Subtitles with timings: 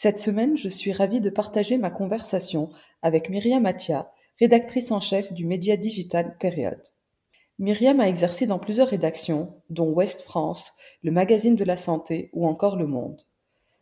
[0.00, 2.70] Cette semaine, je suis ravie de partager ma conversation
[3.02, 6.80] avec Myriam Atia, rédactrice en chef du média digital Période.
[7.58, 12.46] Myriam a exercé dans plusieurs rédactions, dont Ouest France, le magazine de la santé ou
[12.46, 13.22] encore Le Monde.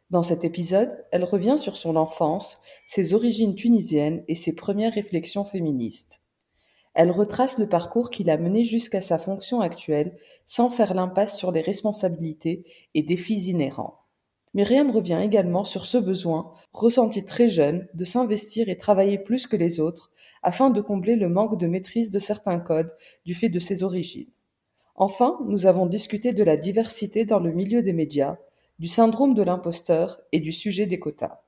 [0.08, 5.44] Dans cet épisode, elle revient sur son enfance, ses origines tunisiennes et ses premières réflexions
[5.44, 6.22] féministes.
[6.94, 11.52] Elle retrace le parcours qui l'a mené jusqu'à sa fonction actuelle sans faire l'impasse sur
[11.52, 12.64] les responsabilités
[12.94, 14.05] et défis inhérents.
[14.56, 19.54] Myriam revient également sur ce besoin, ressenti très jeune, de s'investir et travailler plus que
[19.54, 20.10] les autres
[20.42, 24.30] afin de combler le manque de maîtrise de certains codes du fait de ses origines.
[24.94, 28.38] Enfin, nous avons discuté de la diversité dans le milieu des médias,
[28.78, 31.42] du syndrome de l'imposteur et du sujet des quotas.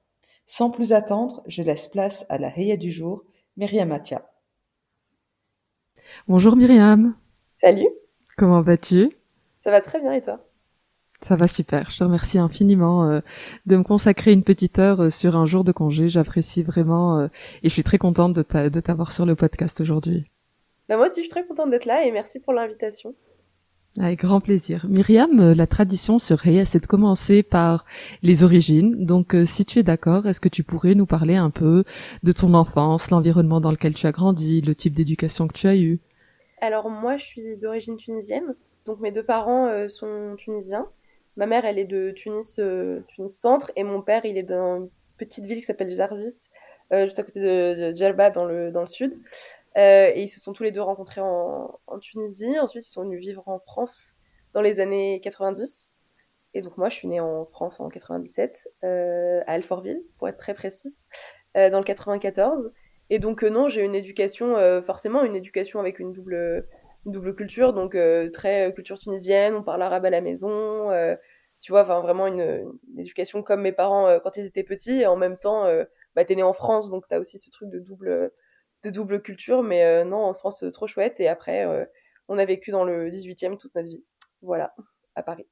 [0.45, 3.25] Sans plus attendre, je laisse place à la Heya du jour,
[3.57, 4.31] Myriam Atia.
[6.27, 7.17] Bonjour Myriam.
[7.57, 7.89] Salut.
[8.37, 9.17] Comment vas-tu?
[9.61, 10.48] Ça va très bien et toi?
[11.21, 11.91] Ça va super.
[11.91, 13.21] Je te remercie infiniment euh,
[13.67, 16.09] de me consacrer une petite heure euh, sur un jour de congé.
[16.09, 17.27] J'apprécie vraiment euh,
[17.63, 18.43] et je suis très contente de,
[18.81, 20.27] t'avoir sur le podcast aujourd'hui.
[20.89, 23.15] Bah moi aussi, je suis très contente d'être là et merci pour l'invitation.
[23.99, 24.87] Avec grand plaisir.
[24.89, 27.85] Myriam, la tradition serait, c'est de commencer par
[28.23, 29.05] les origines.
[29.05, 31.85] Donc, si tu es d'accord, est-ce que tu pourrais nous parler un peu
[32.23, 35.77] de ton enfance, l'environnement dans lequel tu as grandi, le type d'éducation que tu as
[35.77, 36.01] eu?
[36.61, 38.55] Alors, moi, je suis d'origine tunisienne.
[38.87, 40.87] Donc, mes deux parents sont tunisiens.
[41.39, 44.91] Ma mère, elle est de Tunis, euh, Tunis Centre, et mon père, il est d'une
[45.19, 46.51] petite ville qui s'appelle Zarzis,
[46.93, 49.15] euh, juste à côté de, Djerba, dans le, dans le sud.
[49.77, 52.59] Euh, et ils se sont tous les deux rencontrés en, Tunisie.
[52.59, 54.17] Ensuite, ils sont venus vivre en France
[54.53, 55.89] dans les années 90.
[56.55, 60.55] Et donc, moi, je suis née en France en 97, à Alfortville, pour être très
[60.55, 61.05] précise,
[61.55, 62.73] dans le 94.
[63.11, 66.67] Et donc, non, j'ai une éducation, forcément, une éducation avec une double
[67.11, 71.17] double culture, donc euh, très euh, culture tunisienne, on parle arabe à la maison, euh,
[71.61, 75.17] tu vois, enfin vraiment une, éducation comme mes parents quand ils étaient petits, et en
[75.17, 75.67] même temps,
[76.15, 78.33] bah, t'es né en France, donc t'as aussi ce truc de double,
[78.85, 81.67] de double culture, mais non, en France, trop chouette, et après,
[82.29, 84.05] on a vécu dans le 18e toute notre vie,
[84.41, 84.73] voilà,
[85.17, 85.49] à Paris.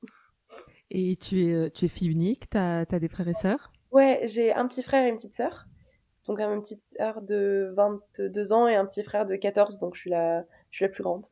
[0.93, 3.73] Et tu es, tu es fille unique, t'as as des frères et sœurs?
[3.91, 5.67] Ouais, j'ai un petit frère et une petite sœur.
[6.27, 10.01] Donc une petite sœur de 22 ans et un petit frère de 14, donc je
[10.01, 11.25] suis la, je suis la plus grande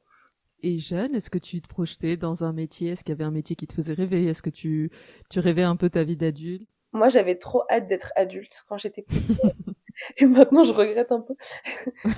[0.65, 2.93] et jeune, est-ce que tu te projetais dans un métier?
[2.93, 4.25] Est-ce qu'il y avait un métier qui te faisait rêver?
[4.27, 4.91] Est-ce que tu,
[5.29, 6.67] tu rêvais un peu ta vie d'adulte?
[6.93, 9.43] Moi, j'avais trop hâte d'être adulte quand j'étais petite.
[10.17, 11.35] et maintenant, je regrette un peu.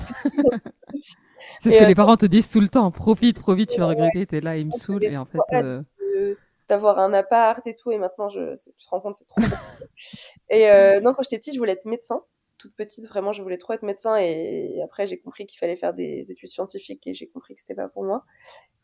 [1.58, 2.90] C'est ce que les euh, parents te disent tout le temps.
[2.92, 4.26] Profite, profite, tu vas regretter.
[4.26, 5.02] T'es là, il me saoule.
[5.02, 6.34] Et en fait, euh,
[6.68, 7.90] d'avoir un appart et tout.
[7.90, 9.40] Et maintenant, je, tu te rends compte, c'est trop.
[10.50, 12.22] et euh, non, quand j'étais petite, je voulais être médecin
[12.58, 15.94] toute petite, vraiment, je voulais trop être médecin et, après, j'ai compris qu'il fallait faire
[15.94, 18.24] des études scientifiques et j'ai compris que c'était pas pour moi.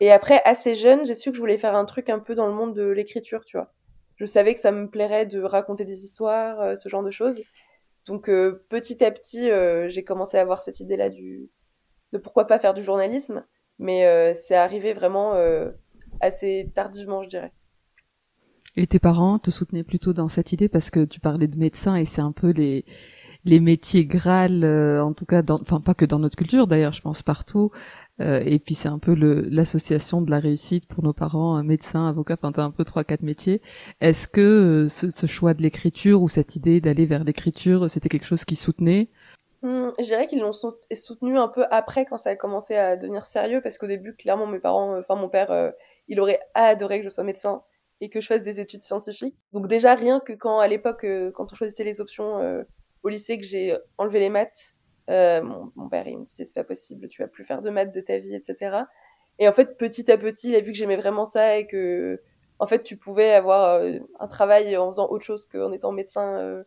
[0.01, 2.47] Et après, assez jeune, j'ai su que je voulais faire un truc un peu dans
[2.47, 3.73] le monde de l'écriture, tu vois.
[4.17, 7.41] Je savais que ça me plairait de raconter des histoires, euh, ce genre de choses.
[8.07, 11.51] Donc, euh, petit à petit, euh, j'ai commencé à avoir cette idée-là du
[12.13, 13.45] de pourquoi pas faire du journalisme,
[13.79, 15.33] mais c'est arrivé vraiment
[16.21, 17.53] assez tardivement, je dirais.
[18.77, 21.97] Et tes parents te soutenaient plutôt dans cette idée parce que tu parlais de médecin
[21.97, 22.85] et c'est un peu les
[23.45, 26.93] les métiers Graal, euh, en tout cas, dans, enfin pas que dans notre culture d'ailleurs,
[26.93, 27.71] je pense partout.
[28.21, 32.35] Euh, et puis c'est un peu l'association de la réussite pour nos parents, médecin, avocat,
[32.35, 33.63] enfin t'as un peu trois quatre métiers.
[34.01, 38.27] Est-ce que euh, ce, choix de l'écriture ou cette idée d'aller vers l'écriture, c'était quelque
[38.27, 39.09] chose qui soutenait?
[39.63, 43.25] Mmh, Je dirais qu'ils l'ont soutenu un peu après quand ça a commencé à devenir
[43.25, 45.73] sérieux parce qu'au début clairement mes parents, enfin mon père
[46.09, 47.63] il aurait adoré que je sois médecin
[48.03, 49.39] et que je fasse des études scientifiques.
[49.53, 52.65] Donc déjà rien que quand à l'époque, euh, quand on choisissait les options euh,
[53.03, 54.75] au lycée, que j'ai enlevé les maths,
[55.11, 57.93] euh, mon, père il me disait c'est pas possible, tu vas plus faire de maths
[57.95, 58.77] de ta vie, etc.
[59.39, 62.23] Et en fait petit à petit, il a vu que j'aimais vraiment ça et que
[62.59, 63.83] en fait tu pouvais avoir
[64.21, 66.65] un travail en faisant autre chose qu'en étant médecin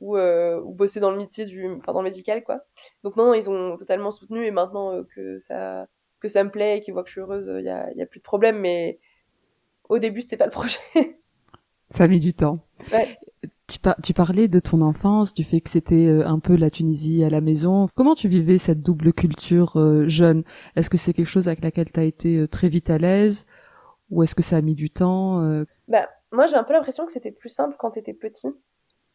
[0.00, 2.60] ou, ou bosser dans le métier du, enfin dans le médical quoi.
[3.02, 5.88] Donc non, ils ont totalement soutenu et maintenant que ça
[6.22, 8.00] que ça me plaît et qu'ils voient que je suis heureuse, il y a, y
[8.00, 8.58] a plus de problème.
[8.58, 9.00] Mais
[9.88, 10.78] au début, c'était pas le projet.
[11.90, 12.60] Ça a mis du temps.
[13.68, 17.30] Tu, parlais de ton enfance, du fait que c'était euh, un peu la Tunisie à
[17.30, 17.88] la maison.
[17.94, 20.42] Comment tu vivais cette double culture euh, jeune?
[20.76, 23.46] Est-ce que c'est quelque chose avec laquelle tu as été euh, très vite à l'aise?
[24.10, 25.40] Ou est-ce que ça a mis du temps
[25.88, 28.48] bah, Moi, j'ai un peu l'impression que c'était plus simple quand tu étais petit.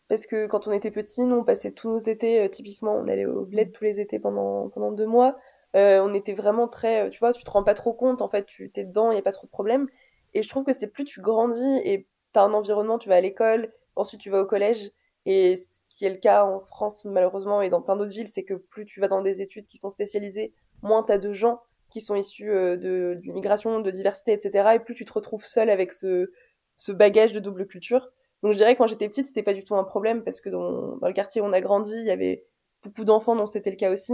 [0.07, 3.27] Parce que quand on était petit, nous, on passait tous nos étés, typiquement, on allait
[3.27, 5.37] au bled tous les étés pendant, pendant deux mois.
[5.75, 7.11] on était vraiment très...
[7.11, 9.19] Tu vois, tu te rends pas trop compte, en fait, tu t'es dedans, il n'y
[9.19, 9.87] a pas trop de problèmes.
[10.33, 13.15] Et je trouve que c'est plus tu grandis et tu as un environnement, tu vas
[13.17, 14.91] à l'école, ensuite tu vas au collège.
[15.25, 18.43] Et ce qui est le cas en France, malheureusement, et dans plein d'autres villes, c'est
[18.43, 21.59] que plus tu vas dans des études qui sont spécialisées, moins tu as de gens
[21.89, 24.75] qui sont issus euh, de, l'immigration, de diversité, etc.
[24.75, 26.31] Et plus tu te retrouves seul avec ce,
[26.75, 28.09] ce bagage de double culture.
[28.43, 30.49] Donc je dirais que quand j'étais petite, c'était pas du tout un problème parce que
[30.49, 32.45] dans, dans le quartier où on a grandi, il y avait
[32.83, 34.13] beaucoup d'enfants dont c'était le cas aussi.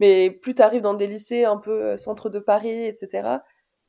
[0.00, 3.38] Mais plus tu arrives dans des lycées un peu euh, centre de Paris, etc.,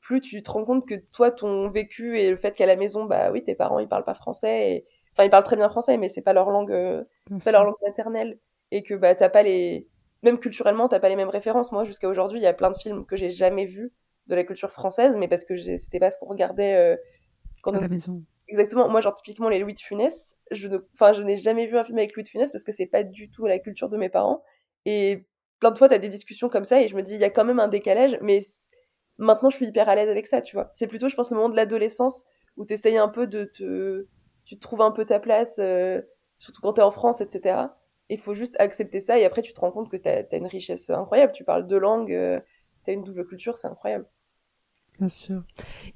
[0.02, 3.06] plus tu te rends compte que toi, ton vécu et le fait qu'à la maison,
[3.06, 4.86] bah oui, tes parents, ils parlent pas français.
[5.16, 7.04] Enfin, ils parlent très bien français, mais c'est pas leur langue, euh,
[7.40, 8.40] c'est pas leur langue maternelle.
[8.72, 9.88] Et que bah t'as pas les,
[10.24, 11.72] même culturellement, t'as pas les mêmes références.
[11.72, 13.94] Moi, jusqu'à aujourd'hui, il y a plein de films que j'ai jamais vus
[14.28, 16.98] de la culture française, mais parce que c'était pas ce qu'on regardait euh,
[17.62, 18.24] quand à la maison.
[18.48, 18.90] Exactement.
[18.90, 21.84] Moi, genre typiquement les Louis de Funès, je ne, enfin, je n'ai jamais vu un
[21.84, 24.10] film avec Louis de Funès parce que c'est pas du tout la culture de mes
[24.10, 24.44] parents.
[24.86, 25.26] Et
[25.60, 27.30] plein de fois, t'as des discussions comme ça et je me dis, il y a
[27.30, 28.42] quand même un décalage, mais
[29.18, 30.70] Maintenant, je suis hyper à l'aise avec ça, tu vois.
[30.74, 32.26] C'est plutôt, je pense, le moment de l'adolescence
[32.58, 34.06] où tu essayes un peu de te.
[34.46, 36.02] Tu trouves un peu ta place, euh,
[36.38, 37.68] surtout quand tu es en France, etc.
[38.10, 40.48] Il faut juste accepter ça et après, tu te rends compte que tu as, une
[40.48, 41.34] richesse incroyable.
[41.34, 42.40] Tu parles deux langues, euh,
[42.84, 44.08] tu as une double culture, c'est incroyable.
[45.00, 45.44] Bien sûr.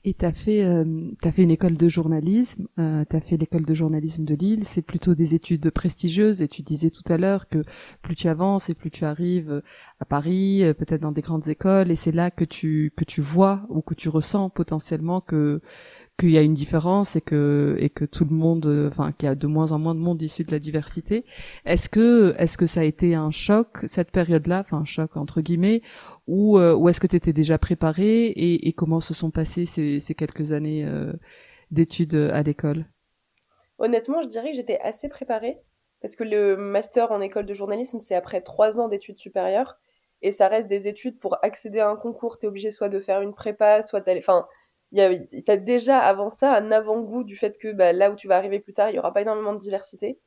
[0.03, 0.83] Et tu as fait euh,
[1.21, 4.81] fait une école de journalisme, euh, tu as fait l'école de journalisme de Lille, c'est
[4.81, 7.63] plutôt des études prestigieuses et tu disais tout à l'heure que
[8.01, 9.61] plus tu avances et plus tu arrives euh,
[10.01, 13.21] à Paris, euh, peut-être dans des grandes écoles et c'est là que tu que tu
[13.21, 15.61] vois ou que tu ressens potentiellement que
[16.19, 19.31] qu'il y a une différence et que et que tout le monde enfin qu'il y
[19.31, 21.25] a de moins en moins de monde issu de la diversité.
[21.65, 25.41] Est-ce que est-ce que ça a été un choc cette période-là, enfin un choc entre
[25.41, 25.81] guillemets
[26.29, 29.65] ou, euh, ou est-ce que tu étais déjà préparé et, et, comment se sont passées
[29.65, 31.11] ces, ces quelques années euh,
[31.71, 32.85] d'études euh, à l'école?
[33.79, 35.57] Honnêtement, je dirais que j'étais assez préparée
[36.01, 39.79] parce que le master en école de journalisme, c'est après trois ans d'études supérieures
[40.21, 42.37] et ça reste des études pour accéder à un concours.
[42.37, 44.19] Tu es obligé soit de faire une prépa, soit d'aller.
[44.19, 44.47] Enfin,
[44.93, 48.37] tu as déjà avant ça un avant-goût du fait que bah, là où tu vas
[48.37, 50.19] arriver plus tard, il y aura pas énormément de diversité.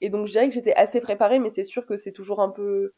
[0.00, 2.50] Et donc, je dirais que j'étais assez préparée, mais c'est sûr que c'est toujours un
[2.50, 2.92] peu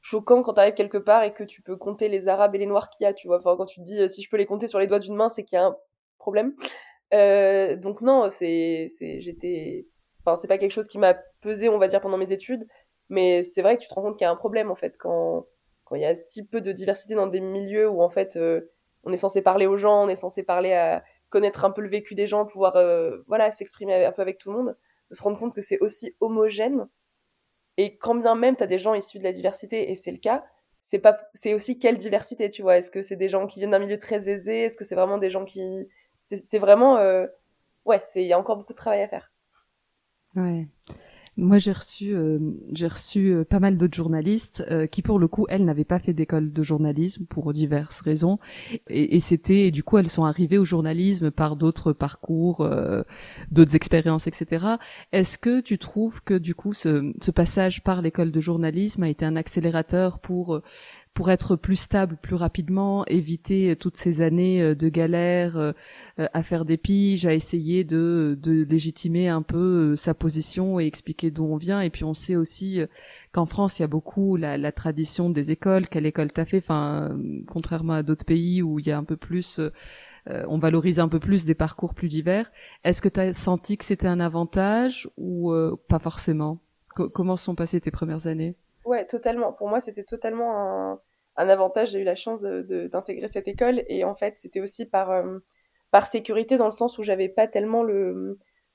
[0.00, 2.66] choquant quand tu arrives quelque part et que tu peux compter les arabes et les
[2.66, 3.36] noirs qu'il y a, tu vois.
[3.38, 5.14] Enfin, quand tu te dis euh, si je peux les compter sur les doigts d'une
[5.14, 5.76] main, c'est qu'il y a un
[6.18, 6.54] problème.
[7.14, 9.86] Euh, donc non, c'est, c'est, j'étais,
[10.24, 12.66] enfin, c'est pas quelque chose qui m'a pesé, on va dire, pendant mes études,
[13.08, 14.96] mais c'est vrai que tu te rends compte qu'il y a un problème en fait
[14.98, 15.46] quand
[15.84, 18.70] quand il y a si peu de diversité dans des milieux où en fait euh,
[19.04, 21.88] on est censé parler aux gens, on est censé parler à connaître un peu le
[21.88, 22.76] vécu des gens, pouvoir
[23.26, 24.76] voilà s'exprimer un peu avec tout le monde,
[25.10, 26.88] de se rendre compte que c'est aussi homogène
[27.76, 30.18] et quand bien même tu as des gens issus de la diversité, et c'est le
[30.18, 30.44] cas,
[30.80, 32.76] c'est pas c'est aussi quelle diversité, tu vois.
[32.76, 34.64] Est-ce que c'est des gens qui viennent d'un milieu très aisé?
[34.64, 35.88] Est-ce que c'est vraiment des gens qui.
[36.26, 36.98] C'est vraiment.
[36.98, 37.26] Euh...
[37.86, 39.32] Ouais, il y a encore beaucoup de travail à faire.
[40.36, 40.68] Ouais.
[41.36, 42.40] Moi, j'ai reçu, euh,
[42.72, 46.00] j'ai reçu euh, pas mal d'autres journalistes euh, qui, pour le coup, elles n'avaient pas
[46.00, 48.40] fait d'école de journalisme pour diverses raisons,
[48.88, 52.68] et, et c'était, du coup, elles sont arrivées au journalisme par d'autres parcours,
[53.50, 54.66] d'autres expériences, etc.
[55.12, 59.08] Est-ce que tu trouves que, du coup, ce, ce passage par l'école de journalisme a
[59.08, 60.60] été un accélérateur pour
[61.14, 65.72] pour être plus stable plus rapidement, éviter toutes ces années euh, de galère euh,
[66.16, 70.86] à faire des piges, à essayer de, de légitimer un peu euh, sa position et
[70.86, 71.80] expliquer d'où on vient.
[71.80, 72.80] Et puis on sait aussi
[73.32, 75.88] qu'en France, il y a beaucoup la, la tradition des écoles.
[75.88, 79.16] Quelle école t'as fait Enfin, contrairement à d'autres pays où il y a un peu
[79.16, 79.60] plus
[80.26, 82.52] on valorise un peu plus des parcours plus divers.
[82.84, 85.52] Est-ce que tu as senti que c'était un avantage ou
[85.88, 86.60] pas forcément?
[87.14, 88.54] Comment sont passées tes premières années?
[88.90, 89.52] Ouais, totalement.
[89.52, 90.98] Pour moi, c'était totalement
[91.36, 91.92] un, avantage.
[91.92, 95.38] J'ai eu la chance d'intégrer cette école et en fait, c'était aussi par, euh,
[95.92, 98.30] par sécurité dans le sens où j'avais pas tellement le.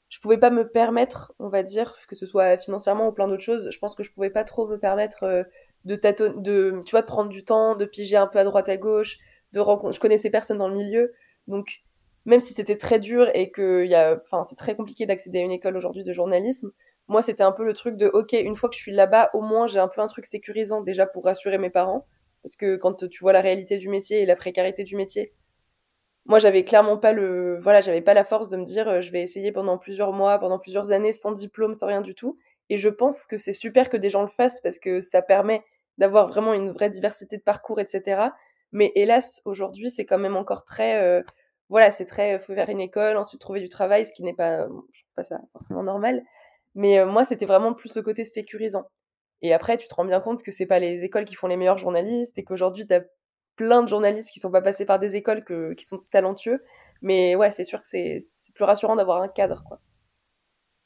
[0.07, 3.43] Je pouvais pas me permettre, on va dire, que ce soit financièrement ou plein d'autres
[3.43, 3.69] choses.
[3.71, 5.43] Je pense que je pouvais pas trop me permettre euh,
[5.83, 8.69] de tâtonner, de, tu vois, de prendre du temps, de piger un peu à droite
[8.69, 9.17] à gauche,
[9.51, 9.95] de rencontrer.
[9.95, 11.13] Je connaissais personne dans le milieu,
[11.47, 11.83] donc
[12.25, 13.85] même si c'était très dur et que
[14.23, 16.71] enfin, c'est très compliqué d'accéder à une école aujourd'hui de journalisme,
[17.07, 19.41] moi, c'était un peu le truc de, OK, une fois que je suis là-bas, au
[19.41, 22.07] moins, j'ai un peu un truc sécurisant déjà pour rassurer mes parents.
[22.43, 25.33] Parce que quand tu vois la réalité du métier et la précarité du métier,
[26.25, 29.11] moi, j'avais clairement pas le, voilà, j'avais pas la force de me dire, euh, je
[29.11, 32.37] vais essayer pendant plusieurs mois, pendant plusieurs années, sans diplôme, sans rien du tout.
[32.69, 35.63] Et je pense que c'est super que des gens le fassent parce que ça permet
[35.99, 38.29] d'avoir vraiment une vraie diversité de parcours, etc.
[38.71, 41.21] Mais hélas, aujourd'hui, c'est quand même encore très, euh,
[41.69, 44.67] voilà, c'est très, faut faire une école, ensuite trouver du travail, ce qui n'est pas,
[44.91, 46.23] je trouve pas ça forcément normal.
[46.75, 48.85] Mais euh, moi, c'était vraiment plus le côté sécurisant.
[49.41, 51.57] Et après, tu te rends bien compte que c'est pas les écoles qui font les
[51.57, 53.03] meilleurs journalistes et qu'aujourd'hui, tu as
[53.55, 55.43] plein de journalistes qui sont pas passés par des écoles
[55.75, 56.63] qui sont talentueux.
[57.01, 58.19] Mais ouais, c'est sûr que c'est
[58.53, 59.79] plus rassurant d'avoir un cadre, quoi.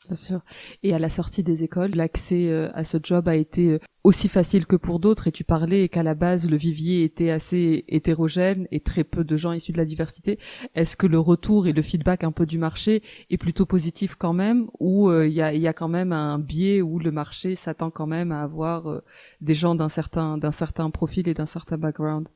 [0.07, 0.41] Bien sûr.
[0.81, 4.29] Et à la sortie des écoles, l'accès euh, à ce job a été euh, aussi
[4.29, 5.27] facile que pour d'autres.
[5.27, 9.35] Et tu parlais qu'à la base, le vivier était assez hétérogène et très peu de
[9.35, 10.39] gens issus de la diversité.
[10.73, 14.33] Est-ce que le retour et le feedback un peu du marché est plutôt positif quand
[14.33, 18.07] même, ou euh, il y, a, quand même un biais où le marché s'attend quand
[18.07, 19.01] même à avoir
[19.41, 22.29] des gens d'un certain d'un certain profil et d'un certain background?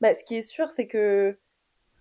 [0.00, 1.36] Bah, ce qui est sûr, c'est que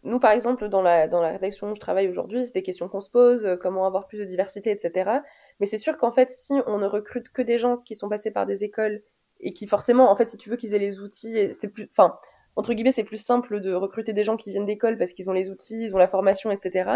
[0.04, 2.88] nous, par exemple, dans la, dans la rédaction où je travaille aujourd'hui, c'est des questions
[2.88, 5.20] qu'on se pose, euh, comment avoir plus de diversité, etc.
[5.60, 8.32] Mais c'est sûr qu'en fait, si on ne recrute que des gens qui sont passés
[8.32, 9.04] par des écoles
[9.42, 12.18] et qui forcément, en fait, si tu veux qu'ils aient les outils, c'est plus, enfin,
[12.56, 15.34] entre guillemets, c'est plus simple de recruter des gens qui viennent d'école parce qu'ils ont
[15.34, 16.92] les outils, ils ont la formation, etc.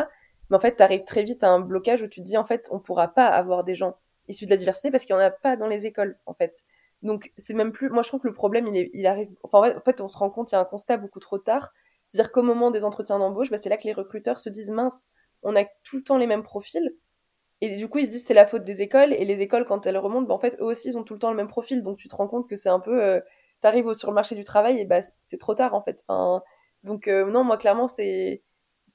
[0.49, 2.45] Mais en fait, tu arrives très vite à un blocage où tu te dis, en
[2.45, 3.97] fait, on pourra pas avoir des gens
[4.29, 6.63] issus de la diversité parce qu'il y en a pas dans les écoles, en fait.
[7.01, 9.81] Donc, c'est même plus, moi, je trouve que le problème, il, il arrive, enfin, en
[9.81, 11.73] fait, on se rend compte, il y a un constat beaucoup trop tard
[12.13, 15.07] c'est-à-dire qu'au moment des entretiens d'embauche, bah, c'est là que les recruteurs se disent mince,
[15.41, 16.95] on a tout le temps les mêmes profils.
[17.61, 19.13] Et du coup, ils se disent c'est la faute des écoles.
[19.13, 21.19] Et les écoles, quand elles remontent, bah, en fait, eux aussi, ils ont tout le
[21.19, 21.81] temps le même profil.
[21.81, 23.03] Donc tu te rends compte que c'est un peu.
[23.03, 23.19] Euh,
[23.61, 26.05] T'arrives sur le marché du travail et bah, c'est trop tard, en fait.
[26.83, 28.43] Donc, euh, non, moi, clairement, c'est.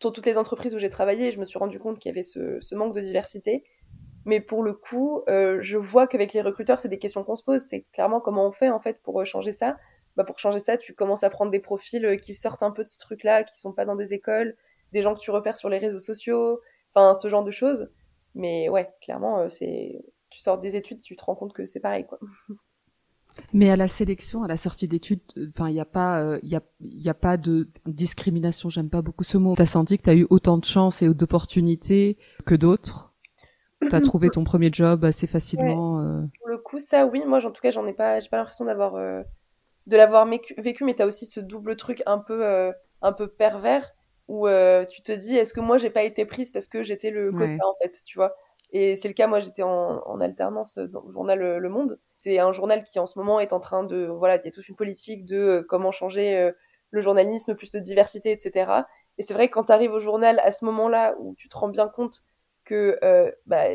[0.00, 2.22] Dans toutes les entreprises où j'ai travaillé, je me suis rendu compte qu'il y avait
[2.22, 3.62] ce, ce, manque de diversité.
[4.26, 7.42] Mais pour le coup, euh, je vois qu'avec les recruteurs, c'est des questions qu'on se
[7.42, 7.62] pose.
[7.62, 9.76] C'est clairement comment on fait, en fait, pour euh, changer ça.
[10.18, 12.82] Bah, pour changer ça, tu commences à prendre des profils euh, qui sortent un peu
[12.82, 14.56] de ce truc-là, qui sont pas dans des écoles,
[14.92, 16.60] des gens que tu repères sur les réseaux sociaux,
[16.92, 17.88] enfin ce genre de choses.
[18.34, 21.78] Mais ouais, clairement, euh, c'est tu sors des études, tu te rends compte que c'est
[21.78, 22.18] pareil, quoi.
[23.52, 26.56] Mais à la sélection, à la sortie d'études, euh, enfin, il n'y a pas, il
[26.56, 28.68] a, y a pas de discrimination.
[28.70, 29.54] J'aime pas beaucoup ce mot.
[29.54, 33.14] T'as senti que t'as eu autant de chance et d'opportunités que d'autres?
[33.88, 36.26] T'as trouvé ton premier job assez facilement.
[36.40, 37.22] Pour le coup, ça, oui.
[37.24, 38.96] Moi, en tout cas, j'en ai pas, j'ai pas l'impression d'avoir
[39.88, 40.26] de l'avoir
[40.58, 43.94] vécu, mais tu as aussi ce double truc un peu, euh, un peu pervers
[44.28, 47.10] où euh, tu te dis est-ce que moi j'ai pas été prise parce que j'étais
[47.10, 48.36] le quota en fait, tu vois?
[48.70, 51.98] Et c'est le cas, moi j'étais en, alternance dans le journal euh, Le Monde.
[52.18, 54.04] C'est un journal qui en ce moment est en train de.
[54.04, 56.52] Voilà, il y a toute une politique de comment changer
[56.90, 58.82] le journalisme, plus de diversité, etc.
[59.16, 61.56] Et c'est vrai que quand tu arrives au journal à ce moment-là où tu te
[61.56, 62.20] rends bien compte
[62.66, 62.98] que,
[63.46, 63.68] bah,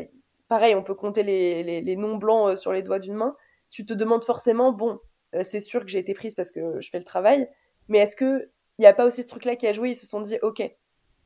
[0.46, 3.34] pareil, on peut compter les, les, les noms blancs sur les doigts d'une main,
[3.70, 5.00] tu te demandes forcément, bon,
[5.42, 7.48] c'est sûr que j'ai été prise parce que je fais le travail,
[7.88, 10.06] mais est-ce que il n'y a pas aussi ce truc-là qui a joué Ils se
[10.06, 10.62] sont dit, ok,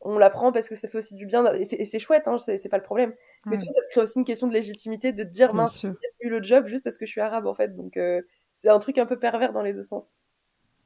[0.00, 2.76] on l'apprend parce que ça fait aussi du bien, et c'est chouette, hein, c'est pas
[2.76, 3.14] le problème.
[3.46, 6.42] Mais tout ça crée aussi une question de légitimité de dire, mince, j'ai eu le
[6.42, 7.74] job juste parce que je suis arabe en fait.
[7.74, 8.20] Donc euh,
[8.52, 10.16] c'est un truc un peu pervers dans les deux sens.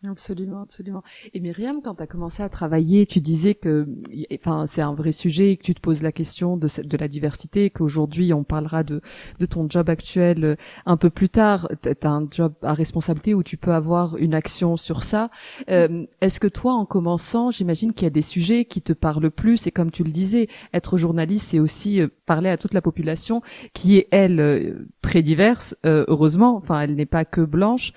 [0.04, 1.04] Absolument, absolument.
[1.32, 3.87] Et Myriam, quand tu as commencé à travailler, tu disais que,
[4.35, 7.06] enfin, c'est un vrai sujet et que tu te poses la question de, de la
[7.06, 9.00] diversité, qu'aujourd'hui on parlera de,
[9.38, 10.56] de ton job actuel euh,
[10.87, 11.68] un peu plus tard.
[11.82, 15.30] Tu as un job à responsabilité où tu peux avoir une action sur ça.
[15.71, 19.30] Euh, Est-ce que toi, en commençant, j'imagine qu'il y a des sujets qui te parlent
[19.30, 22.82] plus et comme tu le disais, être journaliste, c'est aussi euh, parler à toute la
[22.82, 23.40] population
[23.73, 26.56] qui est, elle, très diverse, heureusement.
[26.56, 27.92] Enfin, elle n'est pas que blanche.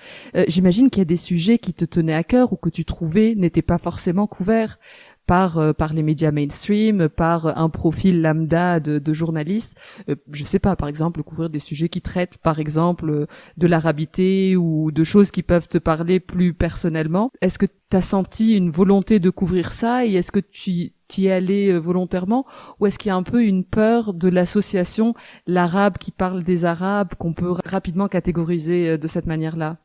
[0.46, 3.34] j'imagine qu'il y a des sujets qui te tenait à cœur ou que tu trouvais
[3.36, 4.78] n'était pas forcément couvert
[5.26, 9.76] par euh, par les médias mainstream, par un profil lambda de, de journalistes.
[10.08, 13.26] Euh, je sais pas, par exemple, couvrir des sujets qui traitent, par exemple,
[13.56, 17.32] de l'arabité ou de choses qui peuvent te parler plus personnellement.
[17.40, 21.26] Est-ce que tu as senti une volonté de couvrir ça et est-ce que tu y
[21.26, 22.44] es allé euh, volontairement
[22.78, 25.14] ou est-ce qu'il y a un peu une peur de l'association
[25.46, 29.78] l'arabe qui parle des arabes qu'on peut rapidement catégoriser de cette manière-là?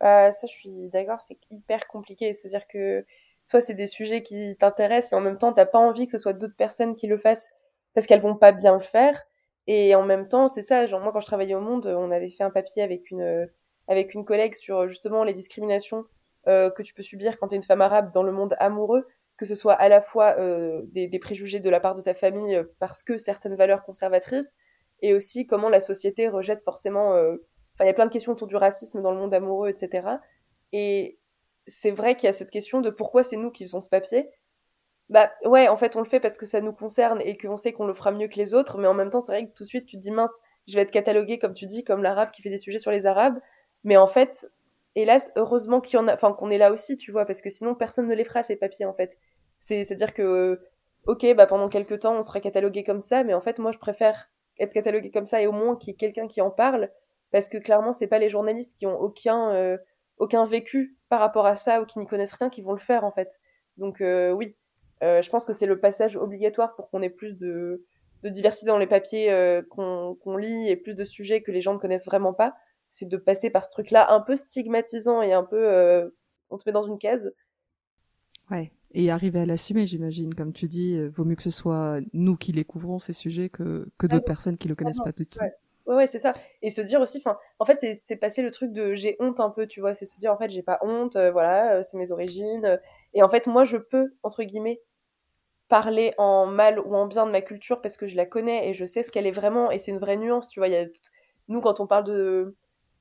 [0.00, 2.34] Bah, ça, je suis d'accord, c'est hyper compliqué.
[2.34, 3.04] C'est-à-dire que
[3.44, 6.18] soit c'est des sujets qui t'intéressent et en même temps, t'as pas envie que ce
[6.18, 7.50] soit d'autres personnes qui le fassent
[7.94, 9.22] parce qu'elles vont pas bien le faire.
[9.66, 10.86] Et en même temps, c'est ça.
[10.86, 13.48] Genre, moi, quand je travaillais au Monde, on avait fait un papier avec une,
[13.88, 16.04] avec une collègue sur justement les discriminations
[16.48, 19.06] euh, que tu peux subir quand tu es une femme arabe dans le monde amoureux,
[19.36, 22.54] que ce soit à la fois euh, des, préjugés de la part de ta famille
[22.54, 24.56] euh, parce que certaines valeurs conservatrices,
[25.02, 27.36] et aussi comment la société rejette forcément euh,
[27.80, 30.18] il y a plein de questions autour du racisme dans le monde amoureux, etc.
[30.72, 31.18] Et
[31.66, 34.30] c'est vrai qu'il y a cette question de pourquoi c'est nous qui faisons ce papier.
[35.08, 37.72] bah ouais, en fait, on le fait parce que ça nous concerne et qu'on sait
[37.72, 39.64] qu'on le fera mieux que les autres, mais en même temps, c'est vrai que tout
[39.64, 42.30] de suite, tu te dis mince, je vais être catalogué, comme tu dis, comme l'arabe
[42.32, 43.38] qui fait des sujets sur les arabes.
[43.84, 44.48] Mais en fait,
[44.96, 47.50] hélas, heureusement qu'il y en a, enfin, qu'on est là aussi, tu vois, parce que
[47.50, 49.18] sinon, personne ne les fera, ces papiers, en fait.
[49.58, 50.60] C'est-à-dire que,
[51.06, 53.78] ok, bah, pendant quelques temps, on sera catalogué comme ça, mais en fait, moi, je
[53.78, 56.90] préfère être catalogué comme ça et au moins qu'il y ait quelqu'un qui en parle,
[57.36, 59.76] parce que clairement, c'est pas les journalistes qui ont aucun, euh,
[60.16, 63.04] aucun vécu par rapport à ça ou qui n'y connaissent rien qui vont le faire,
[63.04, 63.40] en fait.
[63.76, 64.56] Donc, euh, oui,
[65.02, 67.84] euh, je pense que c'est le passage obligatoire pour qu'on ait plus de,
[68.22, 69.28] de, diversité dans les papiers
[69.68, 72.54] qu'on lit et plus de sujets que les gens ne connaissent vraiment pas.
[72.88, 76.10] C'est de passer par ce truc-là un peu stigmatisant et un peu
[76.48, 77.34] on te met dans une case.
[78.50, 78.72] Ouais.
[78.92, 82.52] Et arriver à l'assumer, j'imagine, comme tu dis, vaut mieux que ce soit nous qui
[82.52, 85.26] les couvrons ces sujets que, que d'autres personnes qui le connaissent pas tout.
[85.38, 85.52] Ouais.
[85.86, 86.32] Ouais, c'est ça.
[86.62, 89.50] Et se dire aussi, enfin, en fait, c'est passer le truc de j'ai honte un
[89.50, 89.94] peu, tu vois.
[89.94, 92.80] C'est se dire, en fait, j'ai pas honte, voilà, c'est mes origines.
[93.14, 94.82] Et en fait, moi, je peux, entre guillemets,
[95.68, 98.74] parler en mal ou en bien de ma culture parce que je la connais et
[98.74, 100.68] je sais ce qu'elle est vraiment et c'est une vraie nuance, tu vois.
[100.68, 100.86] Y a...
[101.48, 102.56] Nous, quand on parle de.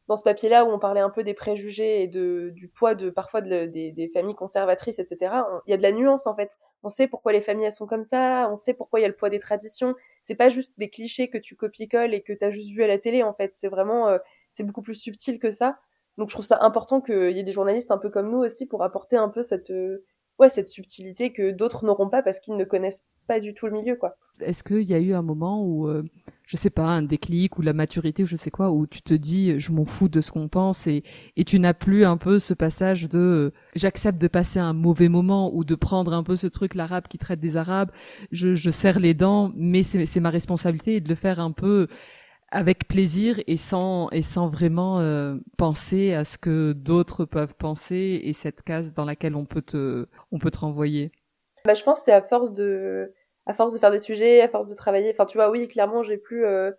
[0.07, 3.09] Dans ce papier-là où on parlait un peu des préjugés et de, du poids de
[3.09, 5.33] parfois de, des, familles conservatrices, etc.,
[5.65, 6.57] il y a de la nuance en fait.
[6.83, 9.09] On sait pourquoi les familles elles sont comme ça, on sait pourquoi il y a
[9.09, 9.95] le poids des traditions.
[10.21, 12.87] C'est pas juste des clichés que tu copies-colles et que tu as juste vu à
[12.87, 13.51] la télé en fait.
[13.55, 14.07] C'est vraiment.
[14.09, 14.19] Euh,
[14.51, 15.79] c'est beaucoup plus subtil que ça.
[16.17, 18.65] Donc je trouve ça important qu'il y ait des journalistes un peu comme nous aussi
[18.65, 19.71] pour apporter un peu cette,
[20.39, 23.73] ouais, cette subtilité que d'autres n'auront pas parce qu'ils ne connaissent pas du tout le
[23.73, 24.17] milieu, quoi.
[24.39, 26.03] Est-ce qu'il y a eu un moment où, euh,
[26.45, 29.13] je sais pas, un déclic ou la maturité ou je sais quoi, où tu te
[29.13, 31.03] dis, je m'en fous de ce qu'on pense et,
[31.35, 35.09] et tu n'as plus un peu ce passage de, euh, j'accepte de passer un mauvais
[35.09, 37.91] moment ou de prendre un peu ce truc, l'arabe qui traite des arabes,
[38.31, 41.87] je, je serre les dents, mais c'est ma responsabilité de le faire un peu
[42.49, 48.21] avec plaisir et sans et sans vraiment euh, penser à ce que d'autres peuvent penser
[48.23, 51.11] et cette case dans laquelle on peut te on peut te renvoyer.
[51.65, 53.13] Bah, je pense c'est à force de
[53.45, 55.11] à force de faire des sujets, à force de travailler.
[55.11, 56.71] Enfin tu vois oui clairement j'ai plus euh...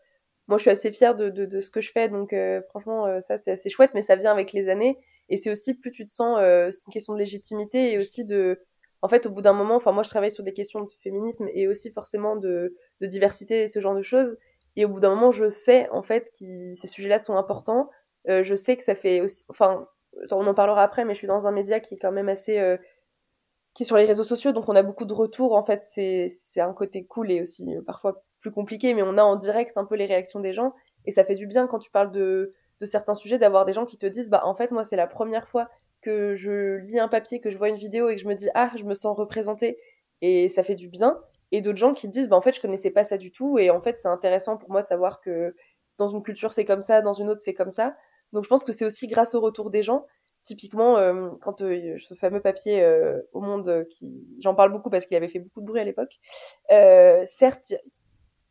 [0.46, 3.38] moi je suis assez fière de, de, ce que je fais donc euh, franchement ça
[3.38, 6.12] c'est assez chouette mais ça vient avec les années et c'est aussi plus tu te
[6.12, 8.60] sens c'est une question de légitimité et aussi de
[9.02, 11.48] en fait au bout d'un moment enfin moi je travaille sur des questions de féminisme
[11.52, 14.38] et aussi forcément de de diversité et ce genre de choses
[14.76, 17.90] et au bout d'un moment, je sais en fait que ces sujets-là sont importants.
[18.28, 19.86] Euh, je sais que ça fait aussi, enfin,
[20.30, 22.58] on en parlera après, mais je suis dans un média qui est quand même assez,
[22.58, 22.76] euh,
[23.74, 25.54] qui est sur les réseaux sociaux, donc on a beaucoup de retours.
[25.54, 29.22] En fait, c'est un côté cool et aussi euh, parfois plus compliqué, mais on a
[29.22, 31.90] en direct un peu les réactions des gens et ça fait du bien quand tu
[31.90, 34.84] parles de de certains sujets d'avoir des gens qui te disent bah en fait moi
[34.84, 35.70] c'est la première fois
[36.02, 38.48] que je lis un papier, que je vois une vidéo et que je me dis
[38.54, 39.78] ah je me sens représentée
[40.20, 41.18] et ça fait du bien
[41.52, 43.58] et d'autres gens qui disent bah en fait je connaissais pas ça du tout.
[43.58, 45.54] Et en fait c'est intéressant pour moi de savoir que
[45.98, 47.96] dans une culture c'est comme ça dans une autre c'est comme ça.
[48.32, 50.06] Donc je pense que c'est aussi grâce au retour des gens.
[50.42, 53.86] Typiquement euh, quand euh, ce fameux papier euh, au monde
[54.40, 56.18] j'en parle beaucoup parce qu'il avait fait beaucoup de bruit à l'époque.
[57.26, 57.74] Certes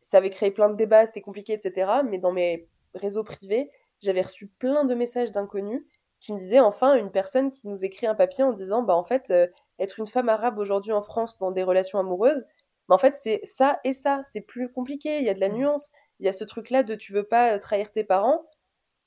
[0.00, 4.20] ça avait créé plein de débats c'était compliqué etc mais dans mes réseaux privés j'avais
[4.20, 5.82] reçu plein de messages d'inconnus
[6.20, 9.02] qui me disaient enfin une personne qui nous écrit un papier en disant bah en
[9.02, 9.32] fait
[9.78, 12.46] être une femme arabe aujourd'hui en France dans des relations amoureuses
[12.88, 14.20] mais en fait, c'est ça et ça.
[14.22, 15.18] C'est plus compliqué.
[15.18, 15.54] Il y a de la mmh.
[15.54, 15.90] nuance.
[16.20, 18.46] Il y a ce truc-là de tu veux pas euh, trahir tes parents.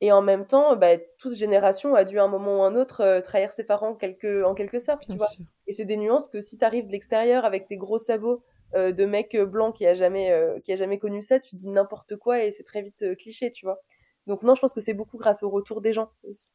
[0.01, 3.01] Et en même temps, bah, toute génération a dû à un moment ou un autre
[3.01, 5.27] euh, trahir ses parents quelque, en quelque sorte, tu vois.
[5.67, 8.41] Et c'est des nuances que si tu arrives de l'extérieur avec tes gros sabots
[8.75, 10.31] euh, de mec blanc qui a jamais,
[10.63, 13.65] qui a jamais connu ça, tu dis n'importe quoi et c'est très vite cliché, tu
[13.65, 13.81] vois.
[14.25, 16.49] Donc non, je pense que c'est beaucoup grâce au retour des gens aussi.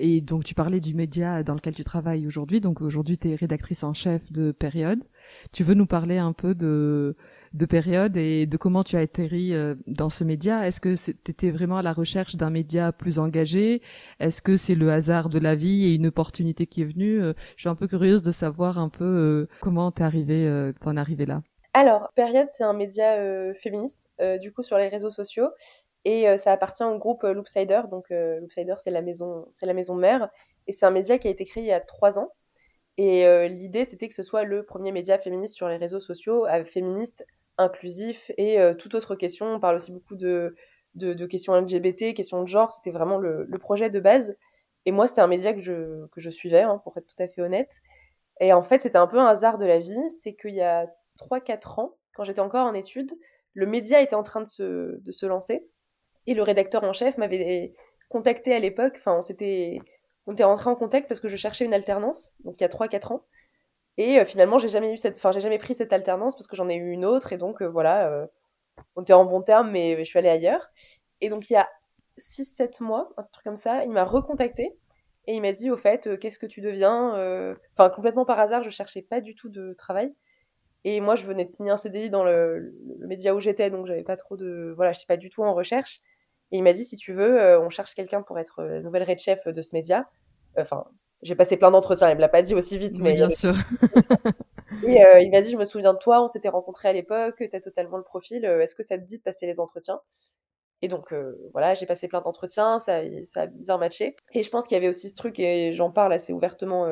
[0.00, 2.60] Et donc tu parlais du média dans lequel tu travailles aujourd'hui.
[2.60, 5.04] Donc aujourd'hui tu es rédactrice en chef de Période.
[5.52, 7.16] Tu veux nous parler un peu de,
[7.52, 10.66] de Période et de comment tu as atterri euh, dans ce média?
[10.66, 13.82] Est-ce que tu étais vraiment à la recherche d'un média plus engagé?
[14.20, 17.22] Est-ce que c'est le hasard de la vie et une opportunité qui est venue?
[17.22, 20.96] Euh, Je suis un peu curieuse de savoir un peu euh, comment t'es arrivé, t'en
[20.96, 21.42] arrivé là.
[21.72, 23.16] Alors, Période, c'est un média
[23.54, 24.08] féministe,
[24.40, 25.48] du coup, sur les réseaux sociaux.
[26.04, 27.80] Et ça appartient au groupe Loopsider.
[27.90, 30.28] Donc Loopsider, c'est la maison, c'est la maison mère.
[30.66, 32.30] Et c'est un média qui a été créé il y a trois ans.
[32.96, 37.26] Et l'idée, c'était que ce soit le premier média féministe sur les réseaux sociaux, féministe,
[37.58, 39.46] inclusif et toute autre question.
[39.46, 40.54] On parle aussi beaucoup de,
[40.94, 42.70] de, de questions LGBT, questions de genre.
[42.70, 44.36] C'était vraiment le, le, projet de base.
[44.86, 47.26] Et moi, c'était un média que je, que je suivais, hein, pour être tout à
[47.26, 47.80] fait honnête.
[48.40, 50.10] Et en fait, c'était un peu un hasard de la vie.
[50.22, 50.86] C'est qu'il y a
[51.18, 53.12] 3-4 ans, quand j'étais encore en études,
[53.54, 55.66] le média était en train de se, de se lancer.
[56.26, 57.74] Et le rédacteur en chef m'avait
[58.08, 59.80] contacté à l'époque, enfin on s'était
[60.26, 62.68] on était rentré en contact parce que je cherchais une alternance, donc il y a
[62.68, 63.24] 3-4 ans.
[63.96, 66.56] Et euh, finalement, j'ai jamais eu cette, enfin j'ai jamais pris cette alternance parce que
[66.56, 68.26] j'en ai eu une autre et donc euh, voilà, euh,
[68.96, 70.70] on était en bon terme, mais je suis allée ailleurs.
[71.20, 71.68] Et donc il y a
[72.18, 74.76] 6-7 mois, un truc comme ça, il m'a recontacté
[75.26, 77.10] Et il m'a dit, au fait, qu'est-ce que tu deviens
[77.72, 80.14] Enfin, complètement par hasard, je cherchais pas du tout de travail.
[80.84, 84.02] Et moi, je venais de signer un CDI dans le, média où j'étais, donc j'avais
[84.04, 84.72] pas trop de.
[84.76, 86.02] Voilà, j'étais pas du tout en recherche.
[86.54, 89.18] Et il m'a dit, si tu veux, on cherche quelqu'un pour être la nouvelle red
[89.18, 90.08] chef de ce média.
[90.56, 90.86] Enfin,
[91.24, 93.14] j'ai passé plein d'entretiens, il me l'a pas dit aussi vite, mais.
[93.14, 93.54] bien sûr.
[94.86, 97.36] et euh, il m'a dit, je me souviens de toi, on s'était rencontrés à l'époque,
[97.38, 100.00] tu as totalement le profil, euh, est-ce que ça te dit de passer les entretiens?
[100.82, 104.16] Et donc, euh, voilà, j'ai passé plein d'entretiens, ça, ça a bien matché.
[104.34, 106.86] Et je pense qu'il y avait aussi ce truc, et j'en parle assez ouvertement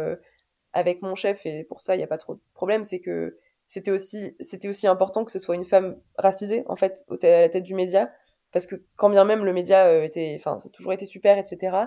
[0.73, 3.39] avec mon chef, et pour ça, il n'y a pas trop de problème, c'est que
[3.67, 7.49] c'était aussi, c'était aussi important que ce soit une femme racisée, en fait, à la
[7.51, 8.11] tête du média,
[8.53, 11.87] parce que quand bien même le média était, enfin, ça a toujours été super, etc.,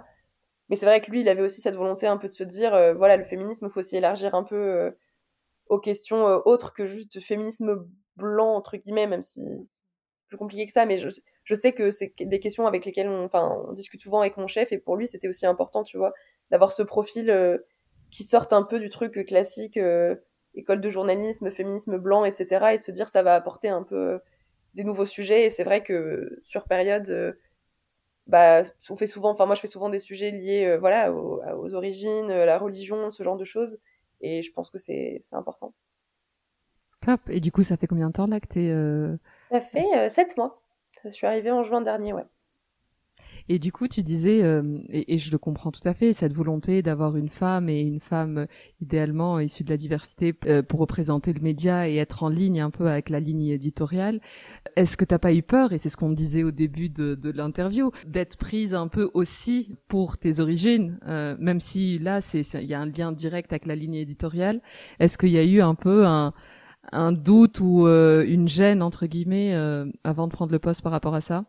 [0.69, 2.73] mais c'est vrai que lui, il avait aussi cette volonté un peu de se dire,
[2.73, 4.91] euh, voilà, le féminisme, il faut aussi élargir un peu euh,
[5.67, 9.71] aux questions euh, autres que juste féminisme blanc, entre guillemets, même si c'est
[10.27, 10.85] plus compliqué que ça.
[10.85, 14.47] Mais je, sais que c'est des questions avec lesquelles on, on discute souvent avec mon
[14.47, 16.13] chef, et pour lui, c'était aussi important, tu vois,
[16.51, 17.59] d'avoir ce profil
[18.11, 19.79] qui sorte un peu du truc classique,
[20.55, 24.19] école de journalisme, féminisme blanc, etc., et de se dire, ça va apporter un peu
[24.75, 25.45] des nouveaux sujets.
[25.45, 27.35] Et c'est vrai que sur période
[28.27, 31.73] bah, on fait souvent, enfin moi je fais souvent des sujets liés, euh, voilà, aux,
[31.73, 33.79] origines, à la religion, ce genre de choses,
[34.21, 35.73] et je pense que c'est important.
[37.01, 37.21] Top.
[37.29, 39.15] Et du coup, ça fait combien de temps là que t'es euh...
[39.51, 40.63] Ça fait euh, sept mois.
[41.03, 42.25] Je suis arrivée en juin dernier, ouais.
[43.47, 46.81] Et du coup, tu disais, euh, et, je le comprends tout à fait, cette volonté
[46.81, 48.45] d'avoir une femme et une femme euh,
[48.81, 52.71] idéalement issue de la diversité euh, pour représenter le média et être en ligne un
[52.71, 54.19] peu avec la ligne éditoriale.
[54.75, 57.29] Est-ce que t'as pas eu peur, et c'est ce qu'on disait au début de, de
[57.29, 62.73] l'interview, d'être prise un peu aussi pour tes origines, même si là, c'est il y
[62.73, 64.61] a un lien direct avec la ligne éditoriale.
[64.99, 66.33] Est-ce qu'il y a eu un peu un
[66.91, 69.55] un doute ou une gêne entre guillemets
[70.03, 71.45] avant de prendre le poste par rapport à ça?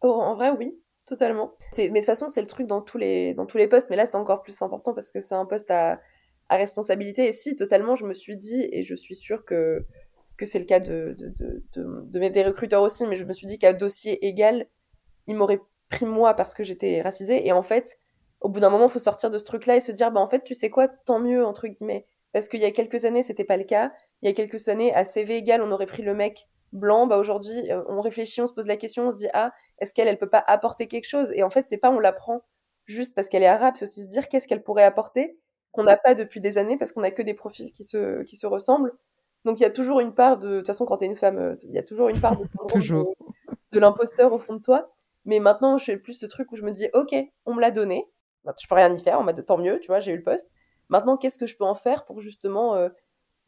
[0.00, 0.81] Oh, En vrai, oui.
[1.12, 1.52] Totalement.
[1.76, 3.96] Mais de toute façon, c'est le truc dans tous les, dans tous les postes, mais
[3.96, 6.00] là, c'est encore plus important parce que c'est un poste à,
[6.48, 7.26] responsabilité.
[7.28, 9.84] Et si, totalement, je me suis dit, et je suis sûre que,
[10.38, 11.34] que c'est le cas de, de,
[11.74, 14.66] de, de, des recruteurs aussi, mais je me suis dit qu'à dossier égal,
[15.26, 17.46] ils m'auraient pris moi parce que j'étais racisée.
[17.46, 17.98] Et en fait,
[18.40, 20.26] au bout d'un moment, il faut sortir de ce truc-là et se dire, bah, en
[20.26, 22.06] fait, tu sais quoi, tant mieux, entre guillemets.
[22.32, 23.92] Parce qu'il y a quelques années, c'était pas le cas.
[24.22, 27.18] Il y a quelques années, à CV égal, on aurait pris le mec blanc, bah
[27.18, 30.08] aujourd'hui, euh, on réfléchit, on se pose la question, on se dit ah, est-ce qu'elle,
[30.08, 31.32] elle peut pas apporter quelque chose?
[31.34, 32.42] Et en fait, c'est pas on l'apprend
[32.86, 35.38] juste parce qu'elle est arabe, c'est aussi se dire qu'est-ce qu'elle pourrait apporter
[35.70, 38.36] qu'on n'a pas depuis des années parce qu'on a que des profils qui se qui
[38.36, 38.92] se ressemblent.
[39.44, 41.38] Donc il y a toujours une part de, de toute façon, quand t'es une femme,
[41.38, 42.44] euh, il y a toujours une part de
[42.78, 43.04] de,
[43.72, 44.92] de l'imposteur au fond de toi.
[45.24, 47.14] Mais maintenant, je fais plus ce truc où je me dis ok,
[47.46, 48.06] on me l'a donné,
[48.44, 50.50] je peux rien y faire, on m'a tant mieux, tu vois, j'ai eu le poste.
[50.88, 52.88] Maintenant, qu'est-ce que je peux en faire pour justement euh,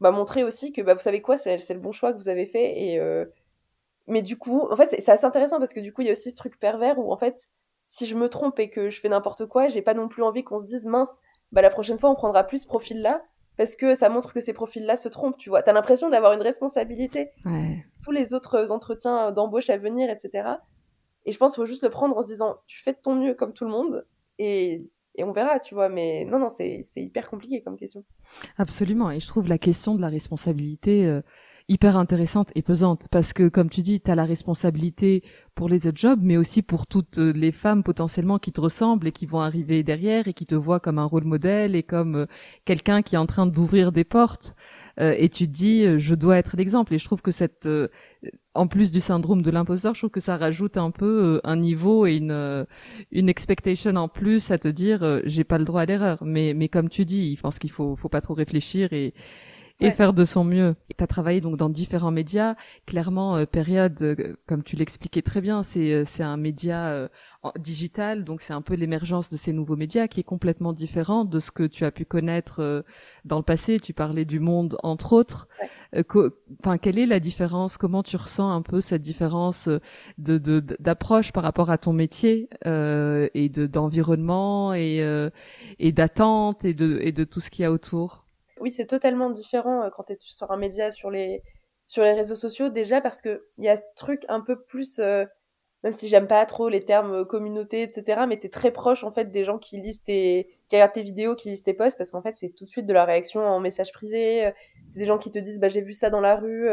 [0.01, 2.45] bah, montrer aussi que bah, vous savez quoi, c'est le bon choix que vous avez
[2.45, 2.79] fait.
[2.79, 3.25] Et, euh,
[4.07, 6.13] Mais du coup, en fait, c'est assez intéressant parce que du coup, il y a
[6.13, 7.49] aussi ce truc pervers où en fait,
[7.85, 10.43] si je me trompe et que je fais n'importe quoi, j'ai pas non plus envie
[10.43, 13.23] qu'on se dise mince, bah la prochaine fois on prendra plus ce profil-là
[13.57, 15.63] parce que ça montre que ces profils-là se trompent, tu vois.
[15.63, 17.31] T'as l'impression d'avoir une responsabilité.
[18.03, 20.49] Tous les autres entretiens d'embauche à venir, etc.
[21.25, 23.15] Et je pense qu'il faut juste le prendre en se disant, tu fais de ton
[23.15, 24.05] mieux comme tout le monde
[24.39, 25.89] et et on verra, tu vois.
[25.89, 28.03] Mais non, non, c'est hyper compliqué comme question.
[28.57, 29.11] Absolument.
[29.11, 31.21] Et je trouve la question de la responsabilité euh,
[31.67, 35.23] hyper intéressante et pesante parce que, comme tu dis, tu as la responsabilité
[35.55, 39.11] pour les autres jobs, mais aussi pour toutes les femmes potentiellement qui te ressemblent et
[39.11, 42.25] qui vont arriver derrière et qui te voient comme un rôle modèle et comme euh,
[42.65, 44.55] quelqu'un qui est en train d'ouvrir des portes.
[44.99, 47.65] Euh, et tu te dis euh, je dois être l'exemple et je trouve que cette
[47.65, 47.89] euh,
[48.53, 52.05] en plus du syndrome de l'imposteur je trouve que ça rajoute un peu un niveau
[52.05, 52.65] et une
[53.11, 56.69] une expectation en plus à te dire j'ai pas le droit à l'erreur mais mais
[56.69, 59.13] comme tu dis je pense qu'il faut faut pas trop réfléchir et
[59.81, 60.75] et faire de son mieux.
[60.97, 62.55] Tu as travaillé donc dans différents médias.
[62.85, 67.09] Clairement, euh, Période, euh, comme tu l'expliquais très bien, c'est euh, c'est un média
[67.59, 71.39] digital, donc c'est un peu l'émergence de ces nouveaux médias qui est complètement différent de
[71.39, 72.83] ce que tu as pu connaître
[73.23, 73.79] dans le passé.
[73.79, 75.47] Tu parlais du Monde entre autres.
[75.93, 77.77] Enfin, quelle est la différence?
[77.77, 79.69] Comment tu ressens un peu cette différence
[80.17, 80.37] de
[80.79, 85.29] d'approche par rapport à ton métier et de d'environnement et
[85.79, 88.24] et d'attente et de et de tout ce qu'il y a autour?
[88.59, 91.43] Oui, c'est totalement différent euh, quand tu es sur un média, sur les,
[91.87, 95.25] sur les réseaux sociaux, déjà parce qu'il y a ce truc un peu plus, euh,
[95.83, 99.03] même si j'aime pas trop les termes euh, communauté, etc., mais tu es très proche
[99.03, 101.97] en fait des gens qui lisent tes, qui regardent tes vidéos, qui lisent tes posts,
[101.97, 104.51] parce qu'en fait c'est tout de suite de la réaction en message privé,
[104.87, 106.69] c'est des gens qui te disent bah j'ai vu ça dans la rue,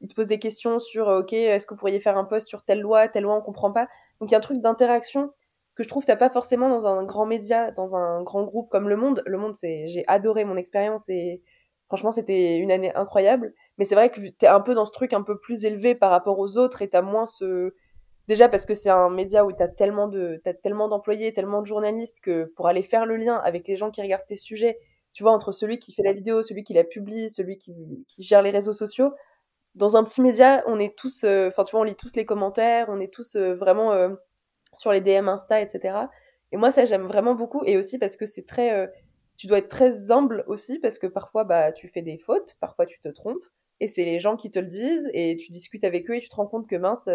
[0.00, 2.64] ils te posent des questions sur ok est-ce que vous pourriez faire un post sur
[2.64, 3.88] telle loi, telle loi on comprend pas,
[4.20, 5.30] donc il y a un truc d'interaction
[5.78, 8.88] que je trouve t'as pas forcément dans un grand média, dans un grand groupe comme
[8.88, 9.22] Le Monde.
[9.26, 11.40] Le Monde, c'est, j'ai adoré mon expérience et
[11.86, 13.54] franchement, c'était une année incroyable.
[13.78, 16.10] Mais c'est vrai que t'es un peu dans ce truc un peu plus élevé par
[16.10, 17.72] rapport aux autres et t'as moins ce,
[18.26, 21.62] Déjà parce que c'est un média où tu as tellement de t'as tellement d'employés, tellement
[21.62, 24.78] de journalistes que pour aller faire le lien avec les gens qui regardent tes sujets,
[25.12, 28.22] tu vois entre celui qui fait la vidéo, celui qui la publie, celui qui, qui
[28.24, 29.12] gère les réseaux sociaux,
[29.74, 32.26] dans un petit média, on est tous euh, enfin tu vois, on lit tous les
[32.26, 34.10] commentaires, on est tous euh, vraiment euh,
[34.78, 36.08] sur les DM Insta etc.
[36.52, 38.90] Et moi ça j'aime vraiment beaucoup et aussi parce que c'est très
[39.36, 42.86] tu dois être très humble aussi parce que parfois bah tu fais des fautes, parfois
[42.86, 43.44] tu te trompes
[43.80, 46.28] et c'est les gens qui te le disent et tu discutes avec eux et tu
[46.28, 47.08] te rends compte que mince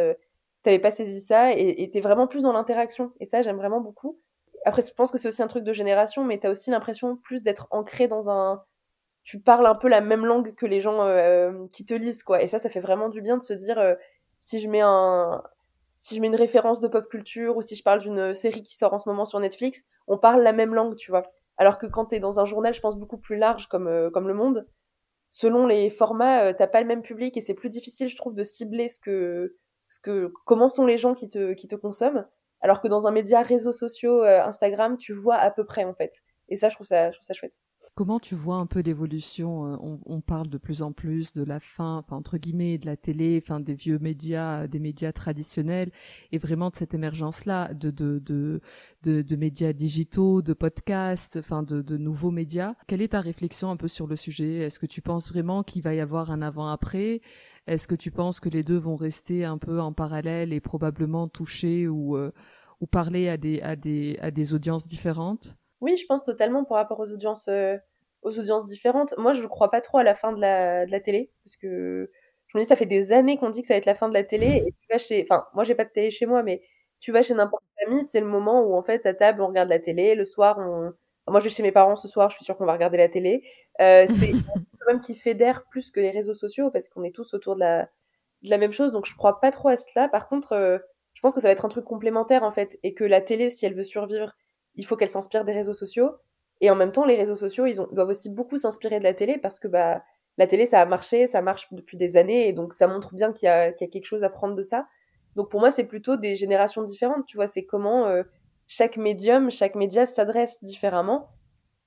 [0.63, 3.12] t'avais pas saisi ça et t'es vraiment plus dans l'interaction.
[3.19, 4.19] Et ça, j'aime vraiment beaucoup.
[4.65, 7.43] Après, je pense que c'est aussi un truc de génération, mais t'as aussi l'impression plus
[7.43, 8.63] d'être ancré dans un.
[9.23, 12.41] Tu parles un peu la même langue que les gens euh, qui te lisent, quoi.
[12.41, 13.95] Et ça, ça fait vraiment du bien de se dire euh,
[14.39, 15.43] si je mets un.
[16.04, 18.76] Si je mets une référence de pop culture ou si je parle d'une série qui
[18.76, 21.24] sort en ce moment sur Netflix, on parle la même langue, tu vois.
[21.56, 24.28] Alors que quand t'es dans un journal, je pense beaucoup plus large comme, euh, comme
[24.28, 24.68] Le Monde,
[25.30, 28.44] selon les formats, t'as pas le même public et c'est plus difficile, je trouve, de
[28.44, 29.56] cibler ce que,
[30.02, 32.28] que comment sont les gens qui te, qui te consomment,
[32.60, 35.94] alors que dans un média réseaux sociaux, euh, Instagram, tu vois à peu près en
[35.94, 36.22] fait.
[36.50, 37.62] Et ça, je trouve ça, je trouve ça chouette.
[37.96, 41.60] Comment tu vois un peu l'évolution euh, on, parle de plus en plus de la
[41.60, 45.92] fin, enfin, entre guillemets, de la télé, enfin des vieux médias, des médias traditionnels,
[46.32, 48.62] et vraiment de cette émergence-là de de, de
[49.04, 52.74] de, médias digitaux, de podcasts, enfin de, de nouveaux médias.
[52.88, 54.56] Quelle est ta réflexion un peu sur le sujet?
[54.58, 57.22] Est-ce que tu penses vraiment qu'il va y avoir un avant-après?
[57.68, 61.28] Est-ce que tu penses que les deux vont rester un peu en parallèle et probablement
[61.28, 62.32] toucher ou, euh,
[62.82, 65.58] ou parler à des, à, des, à des audiences différentes?
[65.84, 67.78] Oui, je pense totalement par rapport aux audiences, euh,
[68.22, 69.13] aux audiences différentes.
[69.17, 71.58] Moi, je ne crois pas trop à la fin de la, de la télé, parce
[71.58, 72.10] que
[72.48, 74.08] je me dis, ça fait des années qu'on dit que ça va être la fin
[74.08, 75.24] de la télé, et tu vas chez...
[75.24, 76.62] Enfin, moi, j'ai pas de télé chez moi, mais
[77.02, 79.48] tu vas chez n'importe quelle amie, c'est le moment où, en fait, à table, on
[79.48, 80.93] regarde la télé, le soir, on...
[81.30, 83.10] Moi, je vais chez mes parents ce soir, je suis sûre qu'on va regarder la
[83.10, 83.43] télé.
[83.82, 84.32] Euh, c'est
[84.88, 87.89] même qui fédère plus que les réseaux sociaux parce qu'on est tous autour de la,
[88.43, 88.91] de la même chose.
[88.91, 90.08] Donc je crois pas trop à cela.
[90.10, 90.78] Par contre, euh,
[91.13, 93.50] je pense que ça va être un truc complémentaire en fait et que la télé,
[93.50, 94.34] si elle veut survivre,
[94.76, 96.12] il faut qu'elle s'inspire des réseaux sociaux.
[96.62, 99.38] Et en même temps, les réseaux sociaux, ils, doivent aussi beaucoup s'inspirer de la télé
[99.38, 100.04] parce que bah
[100.38, 103.34] la télé, ça a marché, ça marche depuis des années et donc ça montre bien
[103.34, 104.88] qu'il y, y a quelque chose à prendre de ça.
[105.36, 107.26] Donc pour moi, c'est plutôt des générations différentes.
[107.28, 108.24] Tu vois, c'est comment euh,
[108.68, 111.30] chaque médium, chaque média s'adresse différemment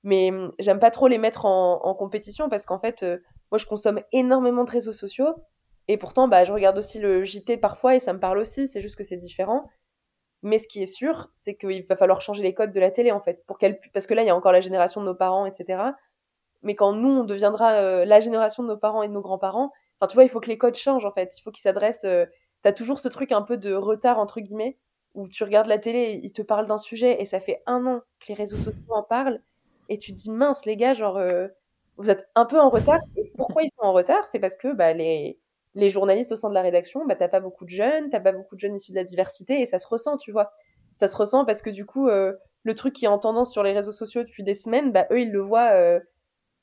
[0.07, 3.17] mais hum, j'aime pas trop les mettre en, compétition parce qu'en fait, euh,
[3.51, 5.35] moi, je consomme énormément de réseaux sociaux.
[5.89, 8.67] Et pourtant, bah, je regarde aussi le JT parfois et ça me parle aussi.
[8.67, 9.69] C'est juste que c'est différent.
[10.43, 13.11] Mais ce qui est sûr, c'est qu'il va falloir changer les codes de la télé,
[13.11, 13.43] en fait.
[13.47, 13.79] Pour qu'elle...
[13.93, 15.81] Parce que là, il y a encore la génération de nos parents, etc.
[16.63, 19.71] Mais quand nous, on deviendra euh, la génération de nos parents et de nos grands-parents,
[19.99, 21.37] enfin, tu vois, il faut que les codes changent, en fait.
[21.37, 22.05] Il faut qu'ils s'adressent.
[22.05, 22.25] Euh...
[22.63, 24.77] T'as toujours ce truc un peu de retard, entre guillemets,
[25.15, 28.01] où tu regardes la télé, ils te parlent d'un sujet et ça fait un an
[28.19, 29.41] que les réseaux sociaux en parlent
[29.89, 31.47] et tu te dis mince les gars genre euh,
[31.97, 34.27] vous êtes un peu en retard et pourquoi ils sont en retard?
[34.27, 35.39] C'est parce que bah, les
[35.77, 38.31] les journalistes au sein de la rédaction bah t'as pas beaucoup de jeunes t'as pas
[38.31, 40.51] beaucoup de jeunes issus de la diversité et ça se ressent tu vois.
[40.95, 43.63] Ça se ressent parce que du coup euh, le truc qui est en tendance sur
[43.63, 45.99] les réseaux sociaux depuis des semaines bah eux ils le voient euh,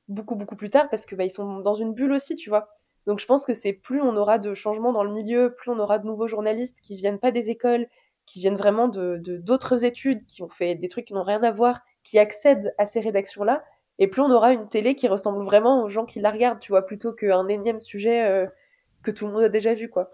[0.09, 2.69] beaucoup beaucoup plus tard parce que bah ils sont dans une bulle aussi tu vois.
[3.07, 5.79] Donc je pense que c'est plus on aura de changements dans le milieu plus on
[5.79, 7.87] aura de nouveaux journalistes qui viennent pas des écoles
[8.27, 11.51] qui viennent vraiment de d'autres études qui ont fait des trucs qui n'ont rien à
[11.51, 13.65] voir qui accèdent à ces rédactions-là,
[13.99, 16.71] et plus on aura une télé qui ressemble vraiment aux gens qui la regardent, tu
[16.73, 18.47] vois, plutôt qu'un énième sujet euh,
[19.05, 20.11] que tout le monde a déjà vu, quoi.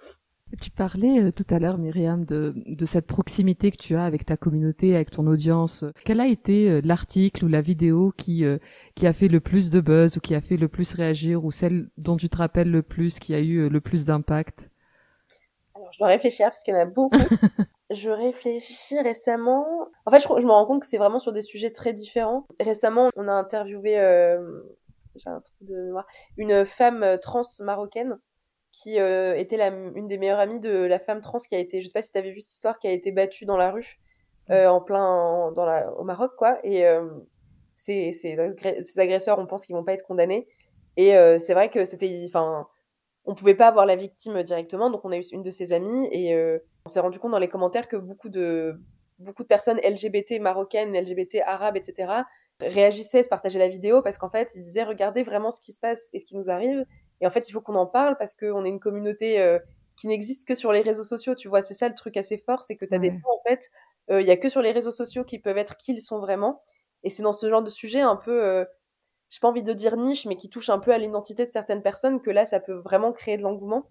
[0.61, 4.27] Tu parlais euh, tout à l'heure, Myriam, de, de cette proximité que tu as avec
[4.27, 5.85] ta communauté, avec ton audience.
[6.05, 8.45] Quel a été euh, l'article ou la vidéo qui,
[8.97, 11.53] qui a fait le plus de buzz ou qui a fait le plus réagir ou
[11.53, 14.71] celle dont tu te rappelles le plus, qui a eu le plus d'impact?
[15.75, 17.17] Alors, je dois réfléchir parce qu'il y en a beaucoup.
[17.91, 19.67] Je réfléchis récemment.
[20.07, 22.47] En fait, je, je me rends compte que c'est vraiment sur des sujets très différents.
[22.61, 24.63] Récemment, on a interviewé, euh,
[25.17, 28.19] j'ai un truc de mémoire, une femme euh, trans marocaine
[28.71, 31.81] qui euh, était la, une des meilleures amies de la femme trans qui a été,
[31.81, 33.71] je sais pas si tu avais vu cette histoire, qui a été battue dans la
[33.71, 34.01] rue,
[34.51, 36.59] euh, en plein dans la, au Maroc, quoi.
[36.65, 37.09] Et euh,
[37.75, 38.39] ces, ces,
[38.97, 40.47] agresseurs, on pense qu'ils vont pas être condamnés.
[40.97, 42.67] Et c'est vrai que c'était, enfin,
[43.25, 46.09] on pouvait pas avoir la victime directement, donc on a eu une de ses amies
[46.13, 46.37] et
[46.85, 48.79] on s'est rendu compte dans les commentaires que beaucoup de,
[49.19, 52.13] beaucoup de personnes LGBT marocaines, LGBT arabes, etc.,
[52.61, 55.81] réagissaient, se partageaient la vidéo parce qu'en fait, ils disaient regardez vraiment ce qui se
[55.81, 56.85] passe et ce qui nous arrive.
[57.21, 59.59] Et en fait, il faut qu'on en parle parce qu'on est une communauté euh,
[59.97, 61.35] qui n'existe que sur les réseaux sociaux.
[61.35, 63.41] Tu vois, c'est ça le truc assez fort, c'est que tu as des gens, en
[63.49, 63.71] fait,
[64.11, 66.19] euh, il y a que sur les réseaux sociaux qui peuvent être qui ils sont
[66.19, 66.61] vraiment.
[67.03, 68.65] Et c'est dans ce genre de sujet un peu, euh,
[69.29, 71.83] j'ai pas envie de dire niche, mais qui touche un peu à l'identité de certaines
[71.83, 73.89] personnes que là, ça peut vraiment créer de l'engouement.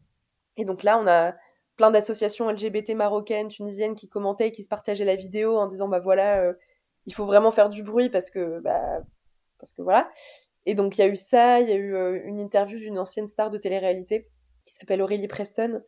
[0.57, 1.33] Et donc là, on a,
[1.79, 5.99] plein d'associations LGBT marocaines, tunisiennes qui commentaient, qui se partageaient la vidéo en disant bah
[5.99, 6.53] voilà, euh,
[7.05, 8.99] il faut vraiment faire du bruit parce que bah
[9.59, 10.11] parce que voilà.
[10.65, 12.99] Et donc il y a eu ça, il y a eu euh, une interview d'une
[12.99, 14.27] ancienne star de télé-réalité
[14.65, 15.81] qui s'appelle Aurélie Preston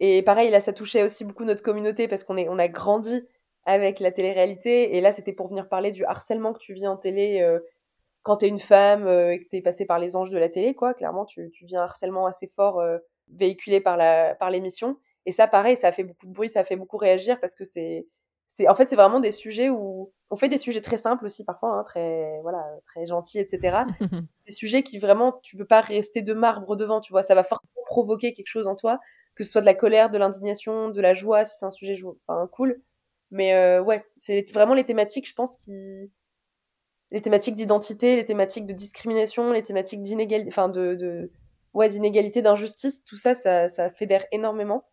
[0.00, 3.26] Et pareil, là, ça touchait aussi beaucoup notre communauté parce qu'on est, on a grandi
[3.64, 4.96] avec la télé-réalité.
[4.96, 7.60] Et là, c'était pour venir parler du harcèlement que tu vis en télé euh,
[8.22, 10.74] quand t'es une femme euh, et que t'es passé par les anges de la télé,
[10.74, 10.94] quoi.
[10.94, 12.82] Clairement, tu, tu vis un harcèlement assez fort
[13.28, 13.98] véhiculé par
[14.38, 14.96] par l'émission.
[15.26, 17.54] Et ça, pareil, ça a fait beaucoup de bruit, ça a fait beaucoup réagir parce
[17.54, 18.06] que c'est,
[18.54, 21.42] c'est, en fait, c'est vraiment des sujets où on fait des sujets très simples aussi
[21.44, 23.84] parfois, hein, très, voilà, très gentils, etc.
[24.46, 27.22] des sujets qui vraiment, tu peux pas rester de marbre devant, tu vois.
[27.22, 29.00] Ça va forcément provoquer quelque chose en toi,
[29.34, 31.96] que ce soit de la colère, de l'indignation, de la joie, si c'est un sujet,
[32.26, 32.82] enfin, cool.
[33.30, 36.10] Mais euh, ouais, c'est vraiment les thématiques, je pense, qui,
[37.10, 41.30] les thématiques d'identité, les thématiques de discrimination, les thématiques d'inégalité, enfin de, de
[41.72, 44.84] ouais, d'inégalité, d'injustice, tout ça, ça, ça fédère énormément.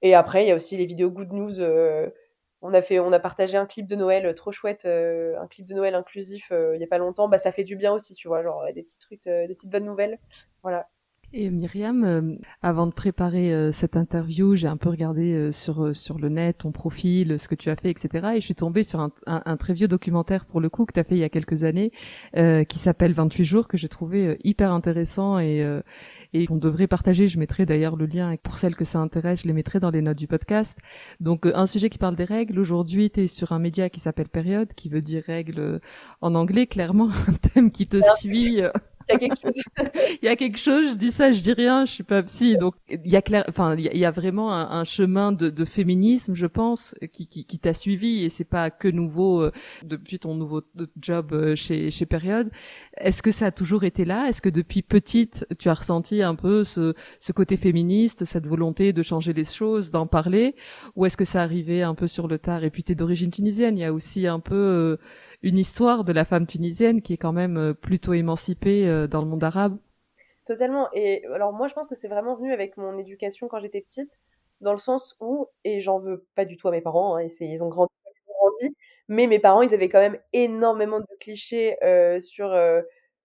[0.00, 1.60] Et après, il y a aussi les vidéos good news.
[1.60, 2.08] Euh,
[2.64, 5.66] on a fait, on a partagé un clip de Noël trop chouette, euh, un clip
[5.66, 7.28] de Noël inclusif euh, il y a pas longtemps.
[7.28, 9.84] Bah, ça fait du bien aussi, tu vois, genre des petits trucs, des petites bonnes
[9.84, 10.18] nouvelles.
[10.62, 10.88] Voilà.
[11.36, 16.58] Et Myriam, avant de préparer cette interview, j'ai un peu regardé sur sur le net
[16.58, 18.28] ton profil, ce que tu as fait, etc.
[18.36, 20.92] Et je suis tombée sur un, un, un très vieux documentaire pour le coup que
[20.92, 21.90] tu as fait il y a quelques années,
[22.34, 25.66] qui s'appelle 28 jours, que j'ai trouvé hyper intéressant et
[26.34, 27.28] et qu'on devrait partager.
[27.28, 30.02] Je mettrai d'ailleurs le lien pour celles que ça intéresse, je les mettrai dans les
[30.02, 30.76] notes du podcast.
[31.20, 32.58] Donc euh, un sujet qui parle des règles.
[32.58, 35.78] Aujourd'hui, tu es sur un média qui s'appelle Période, qui veut dire règles euh,
[36.20, 38.60] en anglais, clairement un thème qui te suit.
[39.08, 39.62] Il y a quelque chose.
[40.22, 42.56] il y a quelque chose, je dis ça, je dis rien, je suis pas psy.
[42.56, 46.34] Donc il y a clair, enfin il y, a vraiment un, chemin de, de, féminisme,
[46.34, 50.34] je pense, qui, qui, qui t'a suivi et c'est pas que nouveau euh, depuis ton
[50.34, 50.62] nouveau
[51.00, 52.50] job euh, chez chez Période.
[52.96, 54.28] Est-ce que ça a toujours été là?
[54.28, 58.92] Est-ce que depuis petite tu as ressenti un peu ce, ce côté féministe, cette volonté
[58.92, 60.54] de changer les choses, d'en parler,
[60.96, 62.64] ou est-ce que ça arrivait un peu sur le tard?
[62.64, 64.96] Et puis t'es d'origine tunisienne, il y a aussi un peu euh,
[65.44, 69.20] une histoire de la femme tunisienne qui est quand même euh, plutôt émancipée euh, dans
[69.20, 69.76] le monde arabe.
[70.46, 70.88] Totalement.
[70.94, 74.18] Et alors moi, je pense que c'est vraiment venu avec mon éducation quand j'étais petite,
[74.62, 77.62] dans le sens où, et j'en veux pas du tout à mes parents, hein, ils,
[77.62, 77.92] ont grandi,
[79.08, 82.56] mais mes parents, ils avaient quand même énormément de clichés euh, sur,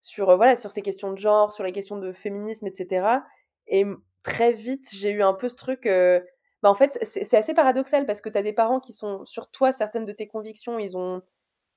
[0.01, 3.19] sur, voilà, sur ces questions de genre, sur les questions de féminisme, etc.
[3.67, 3.86] Et
[4.23, 5.86] très vite, j'ai eu un peu ce truc...
[5.86, 9.49] bah en fait, c'est assez paradoxal parce que tu as des parents qui sont sur
[9.49, 11.21] toi, certaines de tes convictions, ils ont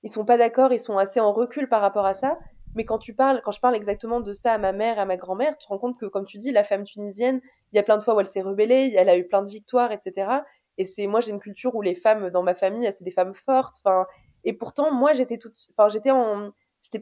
[0.02, 2.38] ils sont pas d'accord, ils sont assez en recul par rapport à ça.
[2.74, 5.16] Mais quand tu parles, quand je parle exactement de ça à ma mère, à ma
[5.16, 7.40] grand-mère, tu te rends compte que, comme tu dis, la femme tunisienne,
[7.72, 9.50] il y a plein de fois où elle s'est rebellée, elle a eu plein de
[9.50, 10.42] victoires, etc.
[10.78, 13.34] Et c'est, moi, j'ai une culture où les femmes dans ma famille, c'est des femmes
[13.34, 13.76] fortes.
[13.84, 14.06] Enfin,
[14.44, 16.50] et pourtant, moi, j'étais toute, enfin, j'étais en,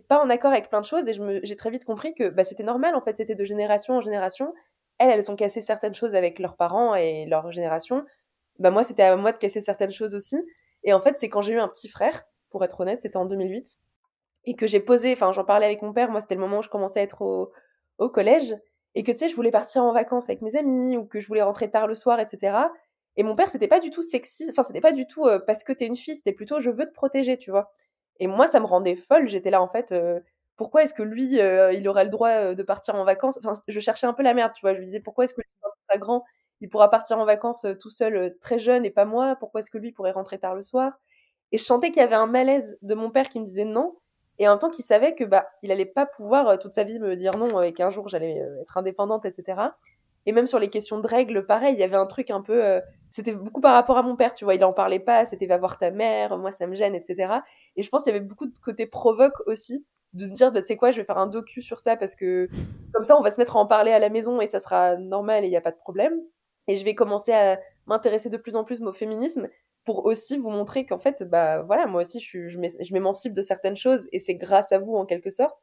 [0.08, 2.64] pas en accord avec plein de choses et j'ai très vite compris que, bah, c'était
[2.64, 2.96] normal.
[2.96, 4.52] En fait, c'était de génération en génération.
[4.98, 8.04] Elles, elles ont cassé certaines choses avec leurs parents et leur génération.
[8.58, 10.36] Bah, moi, c'était à moi de casser certaines choses aussi.
[10.82, 13.26] Et en fait, c'est quand j'ai eu un petit frère pour être honnête, c'était en
[13.26, 13.78] 2008.
[14.46, 16.62] Et que j'ai posé, enfin, j'en parlais avec mon père, moi, c'était le moment où
[16.62, 18.56] je commençais à être au, collège.
[18.94, 21.28] Et que, tu sais, je voulais partir en vacances avec mes amis, ou que je
[21.28, 22.70] voulais rentrer tard le soir, etc.
[23.16, 25.64] Et mon père, c'était pas du tout sexy, enfin, c'était pas du tout euh, parce
[25.64, 27.70] que t'es une fille, c'était plutôt je veux te protéger, tu vois.
[28.18, 29.28] Et moi, ça me rendait folle.
[29.28, 30.20] J'étais là, en fait, euh,
[30.56, 33.38] pourquoi est-ce que lui, euh, il aurait le droit de partir en vacances?
[33.38, 34.74] Enfin, je cherchais un peu la merde, tu vois.
[34.74, 36.24] Je me disais, pourquoi est-ce que lui, grand,
[36.60, 39.36] il pourra partir en vacances tout seul, très jeune, et pas moi?
[39.40, 40.92] Pourquoi est-ce que lui pourrait rentrer tard le soir?
[41.52, 43.96] Et je sentais qu'il y avait un malaise de mon père qui me disait non,
[44.38, 46.82] et en même temps qu'il savait que bah il allait pas pouvoir euh, toute sa
[46.84, 49.60] vie me dire non et qu'un jour j'allais euh, être indépendante, etc.
[50.26, 52.64] Et même sur les questions de règles, pareil, il y avait un truc un peu.
[52.64, 54.54] Euh, c'était beaucoup par rapport à mon père, tu vois.
[54.54, 57.40] Il en parlait pas, c'était va voir ta mère, moi ça me gêne, etc.
[57.76, 60.60] Et je pense qu'il y avait beaucoup de côté provoque aussi, de me dire, bah,
[60.60, 62.48] tu sais quoi, je vais faire un docu sur ça parce que
[62.92, 64.96] comme ça on va se mettre à en parler à la maison et ça sera
[64.96, 66.14] normal et il n'y a pas de problème.
[66.66, 69.48] Et je vais commencer à m'intéresser de plus en plus au féminisme
[69.90, 73.76] pour aussi vous montrer qu'en fait, bah voilà, moi aussi, je, je m'émancipe de certaines
[73.76, 75.58] choses et c'est grâce à vous en quelque sorte.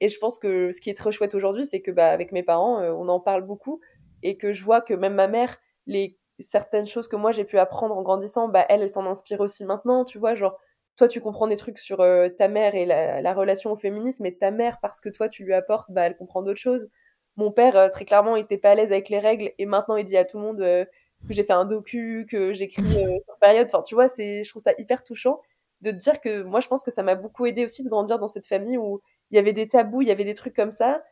[0.00, 2.44] Et je pense que ce qui est très chouette aujourd'hui, c'est que bah, avec mes
[2.44, 3.80] parents, euh, on en parle beaucoup
[4.22, 5.56] et que je vois que même ma mère,
[5.86, 9.64] les certaines choses que moi j'ai pu apprendre en grandissant, bah elle, s'en inspire aussi
[9.64, 10.56] maintenant, tu vois, genre
[10.96, 14.36] toi tu comprends des trucs sur euh, ta mère et la, relation au féminisme, et
[14.36, 16.90] ta mère parce que toi tu lui apportes, bah elle comprend d'autres choses.
[17.36, 19.96] Mon père, euh, très clairement, il était pas à l'aise avec les règles et maintenant
[19.96, 20.86] il dit à tout le monde
[21.28, 23.66] que j'ai fait un docu, que j'écris euh, sur période.
[23.72, 25.40] Enfin, tu vois, c'est, je trouve ça hyper touchant
[25.80, 28.18] de te dire que moi, je pense que ça m'a beaucoup aidé aussi de grandir
[28.18, 30.70] dans cette famille où il y avait des tabous, il y avait des trucs comme
[30.70, 31.02] ça.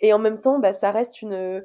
[0.00, 1.64] Et en même temps, bah, ça reste une,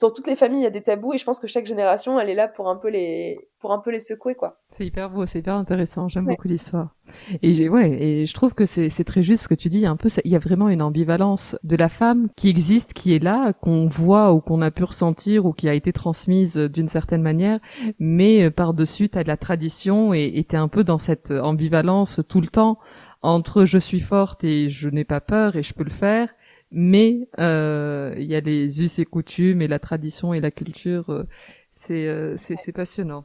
[0.00, 2.20] dans toutes les familles, il y a des tabous et je pense que chaque génération,
[2.20, 4.60] elle est là pour un peu les, pour un peu les secouer, quoi.
[4.70, 6.08] C'est hyper beau, c'est hyper intéressant.
[6.08, 6.94] J'aime beaucoup l'histoire.
[7.42, 9.86] Et j'ai, ouais, et je trouve que c'est, c'est très juste ce que tu dis.
[9.86, 13.22] Un peu, il y a vraiment une ambivalence de la femme qui existe, qui est
[13.22, 17.22] là, qu'on voit ou qu'on a pu ressentir ou qui a été transmise d'une certaine
[17.22, 17.60] manière,
[17.98, 22.40] mais euh, par-dessus, t'as de la tradition et t'es un peu dans cette ambivalence tout
[22.40, 22.78] le temps
[23.22, 26.28] entre je suis forte et je n'ai pas peur et je peux le faire
[26.70, 31.10] mais euh, il y a les us et coutumes et la tradition et la culture.
[31.10, 31.24] Euh,
[31.72, 33.24] C'est c'est passionnant.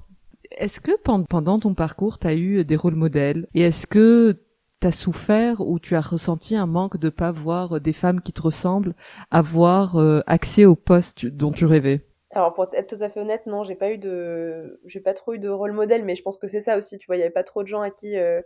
[0.51, 0.91] Est-ce que
[1.29, 4.37] pendant ton parcours, tu as eu des rôles modèles Et est-ce que
[4.81, 8.33] tu as souffert ou tu as ressenti un manque de pas voir des femmes qui
[8.33, 8.93] te ressemblent
[9.29, 12.01] avoir accès au poste dont tu rêvais?
[12.31, 15.33] Alors pour être tout à fait honnête, non, j'ai pas eu de, j'ai pas trop
[15.33, 16.97] eu de rôle modèle, mais je pense que c'est ça aussi.
[16.97, 18.41] Tu vois, il y avait pas trop de gens à qui, euh,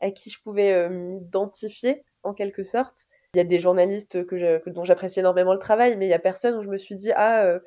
[0.00, 3.06] à qui je pouvais euh, m'identifier en quelque sorte.
[3.34, 6.18] Il y a des journalistes que, dont j'apprécie énormément le travail, mais il y a
[6.18, 7.60] personne où je me suis dit ah, euh,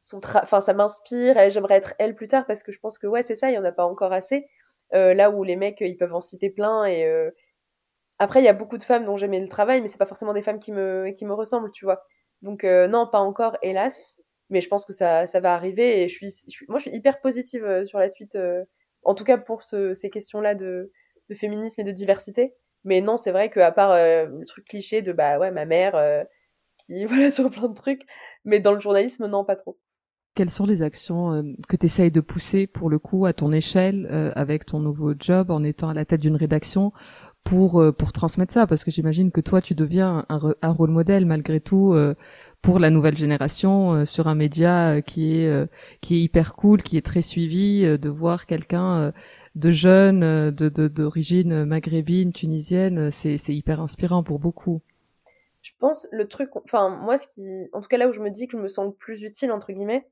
[0.00, 3.36] son ça m'inspire, j'aimerais être elle plus tard parce que je pense que ouais c'est
[3.36, 4.46] ça, il y en a pas encore assez.
[4.92, 7.06] là où les mecs ils peuvent en citer plein et
[8.18, 10.32] après il y a beaucoup de femmes dont j'aimais le travail, mais c'est pas forcément
[10.32, 12.04] des femmes qui me qui me ressemblent, tu vois.
[12.42, 14.18] Donc non, pas encore, hélas
[14.52, 17.64] mais je pense que ça, va arriver et je suis, moi je suis hyper positive
[17.64, 18.64] euh, sur la suite, euh,
[19.02, 20.92] en tout cas pour ce, ces questions-là de,
[21.30, 22.54] de, féminisme et de diversité.
[22.84, 25.94] Mais non, c'est vrai qu'à part euh, le truc cliché de bah ouais, ma mère
[26.78, 28.02] qui voilà sur plein de trucs,
[28.44, 29.78] mais dans le journalisme, non, pas trop.
[30.34, 34.32] Quelles sont les actions que tu essayes de pousser pour le coup à ton échelle
[34.34, 36.90] avec ton nouveau job en étant à la tête d'une rédaction
[37.44, 38.66] pour pour transmettre ça?
[38.66, 41.94] Parce que j'imagine que toi tu deviens un, un rôle modèle malgré tout
[42.62, 45.66] pour la nouvelle génération euh, sur un média euh, qui est euh,
[46.00, 49.12] qui est hyper cool, qui est très suivi, de voir quelqu'un
[49.54, 54.82] de jeune, de d'origine maghrébine, tunisienne, c'est c'est hyper inspirant pour beaucoup.
[55.62, 58.30] Je pense le truc, enfin moi ce qui, en tout cas là où je me
[58.30, 60.06] dis que je me sens le plus utile entre guillemets,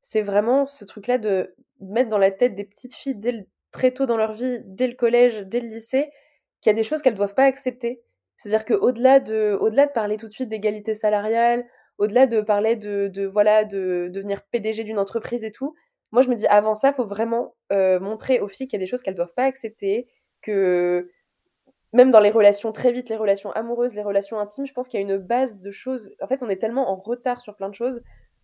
[0.00, 4.06] c'est vraiment ce truc-là de mettre dans la tête des petites filles dès très tôt
[4.06, 6.10] dans leur vie, dès le collège, dès le lycée,
[6.60, 8.02] qu'il y a des choses qu'elles doivent pas accepter.
[8.36, 11.64] C'est-à-dire qu'au-delà de, au-delà de parler tout de suite d'égalité salariale,
[11.98, 15.74] au-delà de parler de, voilà de, devenir PDG d'une entreprise et tout,
[16.14, 18.82] moi je me dis avant ça, il faut vraiment euh, montrer aux filles qu'il y
[18.82, 20.06] a des choses qu'elles doivent pas accepter,
[20.42, 21.10] que
[21.92, 25.00] même dans les relations très vite, les relations amoureuses, les relations intimes, je pense qu'il
[25.00, 26.12] y a une base de choses.
[26.22, 28.00] En fait, on est tellement en retard sur plein de choses.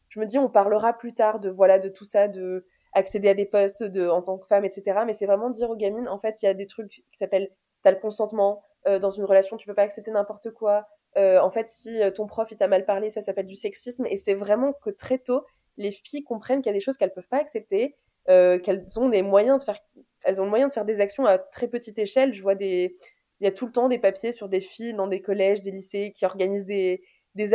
[0.08, 3.34] Je me dis, on parlera plus tard de voilà de tout ça, de accéder à
[3.34, 5.04] des postes de, en tant que femme, etc.
[5.06, 7.50] Mais c'est vraiment dire aux gamines, en fait, il y a des trucs qui s'appellent
[7.84, 8.62] t'as le consentement.
[8.88, 10.88] Euh, dans une relation, tu peux pas accepter n'importe quoi.
[11.16, 14.06] Euh, en fait, si ton prof il t'a mal parlé, ça s'appelle du sexisme.
[14.06, 15.44] Et c'est vraiment que très tôt,
[15.80, 17.96] les filles comprennent qu'il y a des choses qu'elles peuvent pas accepter,
[18.28, 19.80] euh, qu'elles ont des moyens de faire,
[20.24, 22.34] elles ont le moyen de faire des actions à très petite échelle.
[22.34, 22.94] Je vois des,
[23.40, 25.70] il y a tout le temps des papiers sur des filles dans des collèges, des
[25.70, 27.02] lycées qui organisent des,
[27.34, 27.50] des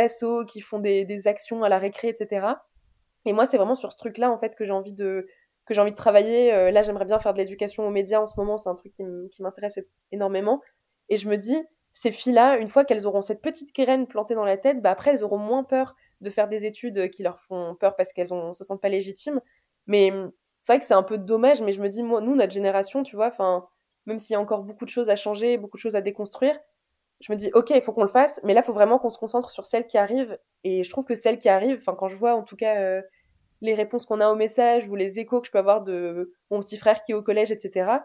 [0.47, 2.47] qui font des, des actions à la récré, etc.
[3.25, 5.27] Et moi, c'est vraiment sur ce truc-là en fait que j'ai envie de
[5.67, 6.51] que j'ai envie de travailler.
[6.71, 8.55] là, j'aimerais bien faire de l'éducation aux médias en ce moment.
[8.57, 9.79] C'est un truc qui m'intéresse
[10.11, 10.61] énormément.
[11.09, 11.57] Et je me dis,
[11.97, 15.11] ces filles-là, une fois qu'elles auront cette petite graine plantée dans la tête, bah après,
[15.11, 18.53] elles auront moins peur de faire des études qui leur font peur parce qu'elles ne
[18.53, 19.39] se sentent pas légitimes.
[19.87, 22.35] Mais hum, c'est vrai que c'est un peu dommage, mais je me dis, moi, nous,
[22.35, 23.65] notre génération, tu vois, enfin,
[24.07, 26.59] même s'il y a encore beaucoup de choses à changer, beaucoup de choses à déconstruire,
[27.21, 29.09] je me dis, ok, il faut qu'on le fasse, mais là, il faut vraiment qu'on
[29.09, 30.37] se concentre sur celles qui arrivent.
[30.65, 33.01] Et je trouve que celles qui arrivent, enfin, quand je vois en tout cas euh,
[33.61, 36.59] les réponses qu'on a aux messages ou les échos que je peux avoir de mon
[36.59, 37.99] petit frère qui est au collège, etc.,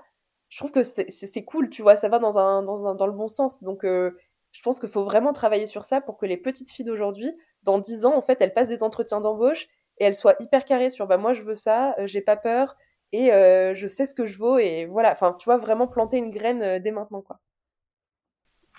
[0.51, 3.13] je trouve que c'est cool, tu vois, ça va dans, un, dans, un, dans le
[3.13, 3.63] bon sens.
[3.63, 4.11] Donc, euh,
[4.53, 7.33] je pense qu'il faut vraiment travailler sur ça pour que les petites filles d'aujourd'hui,
[7.63, 10.91] dans 10 ans, en fait, elles passent des entretiens d'embauche et elles soient hyper carrées
[10.91, 12.77] sur bah, moi, je veux ça, euh, j'ai pas peur
[13.13, 14.59] et euh, je sais ce que je vaux.
[14.59, 17.39] Et voilà, enfin, tu vois, vraiment planter une graine dès maintenant, quoi.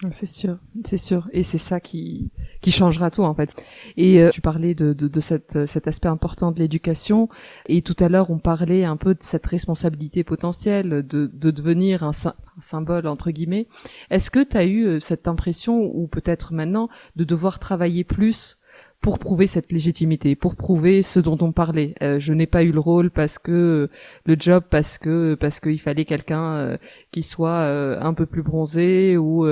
[0.10, 2.32] C'est sûr, c'est sûr, et c'est ça qui
[2.62, 3.56] qui changera tout en fait.
[3.98, 7.30] Et euh, tu parlais de de, de cette, cet aspect important de l'éducation,
[7.68, 12.04] et tout à l'heure on parlait un peu de cette responsabilité potentielle de de devenir
[12.04, 13.68] un, un symbole entre guillemets.
[14.10, 18.58] Est-ce que tu as eu euh, cette impression ou peut-être maintenant de devoir travailler plus
[19.02, 21.96] pour prouver cette légitimité, pour prouver ce dont on parlait.
[22.04, 23.90] Euh, je n'ai pas eu le rôle parce que
[24.26, 26.78] le job, parce que parce qu'il fallait quelqu'un euh,
[27.12, 29.48] qui soit euh, un peu plus bronzé ou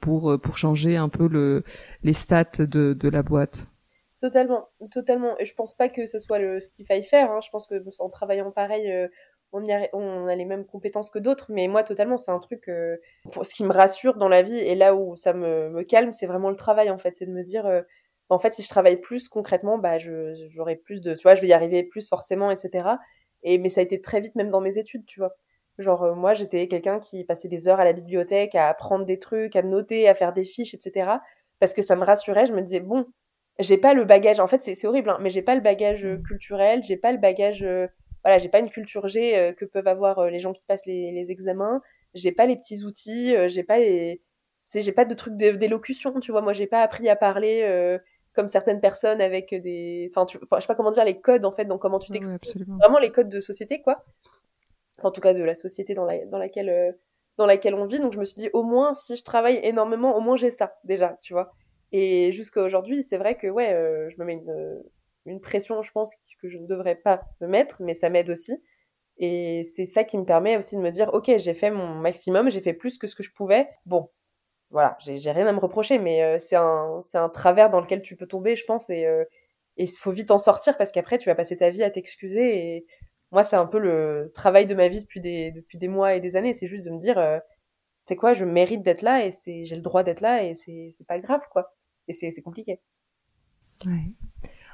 [0.00, 1.64] pour pour changer un peu le
[2.04, 3.66] les stats de de la boîte.
[4.20, 5.36] Totalement, totalement.
[5.40, 7.32] Et je pense pas que ce soit le, ce qu'il faille faire.
[7.32, 7.40] Hein.
[7.44, 8.88] Je pense que en travaillant pareil,
[9.50, 11.46] on, y a, on a les mêmes compétences que d'autres.
[11.48, 12.70] Mais moi, totalement, c'est un truc.
[13.32, 16.12] pour, ce qui me rassure dans la vie et là où ça me, me calme,
[16.12, 17.16] c'est vraiment le travail en fait.
[17.16, 17.66] C'est de me dire
[18.32, 21.48] en fait, si je travaille plus concrètement, bah, j'aurai plus de, tu vois, je vais
[21.48, 22.96] y arriver plus forcément, etc.
[23.42, 25.34] Et, mais ça a été très vite, même dans mes études, tu vois.
[25.78, 29.18] Genre, euh, moi, j'étais quelqu'un qui passait des heures à la bibliothèque, à apprendre des
[29.18, 31.18] trucs, à noter, à faire des fiches, etc.
[31.60, 33.06] Parce que ça me rassurait, je me disais, bon,
[33.58, 36.18] j'ai pas le bagage, en fait, c'est horrible, hein, mais j'ai pas le bagage euh,
[36.26, 37.86] culturel, j'ai pas le bagage, euh,
[38.24, 41.30] voilà, j'ai pas une culture G que peuvent avoir les gens qui passent les, les
[41.32, 41.82] examens,
[42.14, 44.22] j'ai pas les petits outils, j'ai pas les,
[44.72, 47.98] j'ai pas de trucs d'élocution, tu vois, moi, j'ai pas appris à parler
[48.34, 50.38] comme certaines personnes avec des enfin, tu...
[50.40, 53.10] je sais pas comment dire les codes en fait donc comment tu t'exprimes vraiment les
[53.10, 54.04] codes de société quoi
[55.02, 56.24] en tout cas de la société dans, la...
[56.26, 56.92] dans laquelle euh,
[57.36, 60.16] dans laquelle on vit donc je me suis dit au moins si je travaille énormément
[60.16, 61.52] au moins j'ai ça déjà tu vois
[61.92, 64.82] et jusqu'à aujourd'hui c'est vrai que ouais euh, je me mets une
[65.26, 68.52] une pression, je pense, que je ne devrais pas me mettre, mais ça m'aide aussi.
[69.18, 72.50] Et c'est ça qui me permet aussi de me dire, ok, j'ai fait mon maximum,
[72.50, 73.68] j'ai fait plus que ce que je pouvais.
[73.86, 74.10] Bon,
[74.72, 78.16] voilà, j'ai rien à me reprocher, mais euh, c'est un, un travers dans lequel tu
[78.16, 79.24] peux tomber, je pense, et euh,
[79.76, 82.76] il faut vite en sortir parce qu'après, tu vas passer ta vie à t'excuser.
[82.76, 82.86] Et
[83.30, 86.20] moi, c'est un peu le travail de ma vie depuis des, depuis des mois et
[86.20, 86.54] des années.
[86.54, 87.38] C'est juste de me dire, euh,
[88.06, 89.30] c'est quoi, je mérite d'être là et
[89.64, 91.74] j'ai le droit d'être là et c'est pas grave, quoi.
[92.08, 92.80] Et c'est compliqué.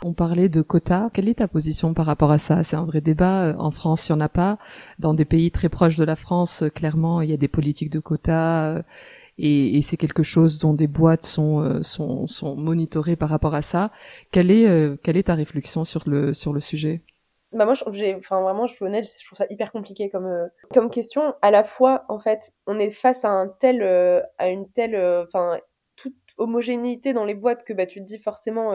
[0.05, 1.11] On parlait de quotas.
[1.12, 2.62] Quelle est ta position par rapport à ça?
[2.62, 3.55] C'est un vrai débat.
[3.59, 4.59] En France, il n'y en a pas.
[4.99, 8.01] Dans des pays très proches de la France, clairement, il y a des politiques de
[8.01, 8.82] quotas
[9.39, 13.55] et, et c'est quelque chose dont des boîtes sont, euh, sont, sont monitorées par rapport
[13.55, 13.91] à ça.
[14.30, 17.03] Quelle est, euh, quelle est ta réflexion sur le, sur le sujet?
[17.53, 20.47] Bah moi, j'ai, enfin vraiment, je suis honnête, je trouve ça hyper compliqué comme euh,
[20.74, 21.34] comme question.
[21.41, 23.82] À la fois, en fait, on est face à un tel,
[24.36, 25.59] à une telle, enfin
[25.97, 28.74] toute homogénéité dans les boîtes que bah tu te dis forcément,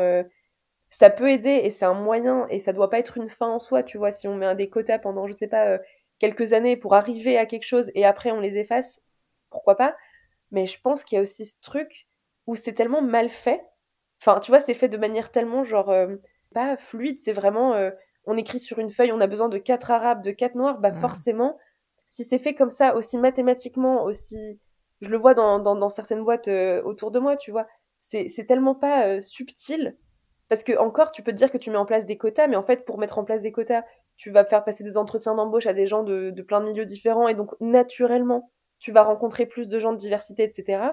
[0.89, 3.59] ça peut aider et c'est un moyen et ça doit pas être une fin en
[3.59, 4.11] soi, tu vois.
[4.11, 5.77] Si on met un des quotas pendant, je sais pas,
[6.17, 9.01] quelques années pour arriver à quelque chose et après on les efface,
[9.51, 9.95] pourquoi pas?
[10.53, 12.07] Mais je pense qu'il y a aussi ce truc
[12.47, 13.65] où c'est tellement mal fait.
[14.21, 16.15] Enfin, tu vois, c'est fait de manière tellement, genre, euh,
[16.53, 17.89] pas fluide, c'est vraiment, euh,
[18.25, 20.93] on écrit sur une feuille, on a besoin de quatre arabes, de quatre noirs, bah
[20.93, 21.57] forcément,
[22.05, 24.59] si c'est fait comme ça, aussi mathématiquement, aussi,
[25.01, 27.67] je le vois dans, dans, certaines boîtes euh, autour de moi, tu vois,
[27.99, 29.97] c'est tellement pas subtil.
[30.49, 32.57] Parce que encore, tu peux te dire que tu mets en place des quotas, mais
[32.57, 33.83] en fait, pour mettre en place des quotas,
[34.17, 36.85] tu vas faire passer des entretiens d'embauche à des gens de, de plein de milieux
[36.85, 38.51] différents, et donc naturellement,
[38.83, 40.91] tu vas rencontrer plus de gens de diversité, etc.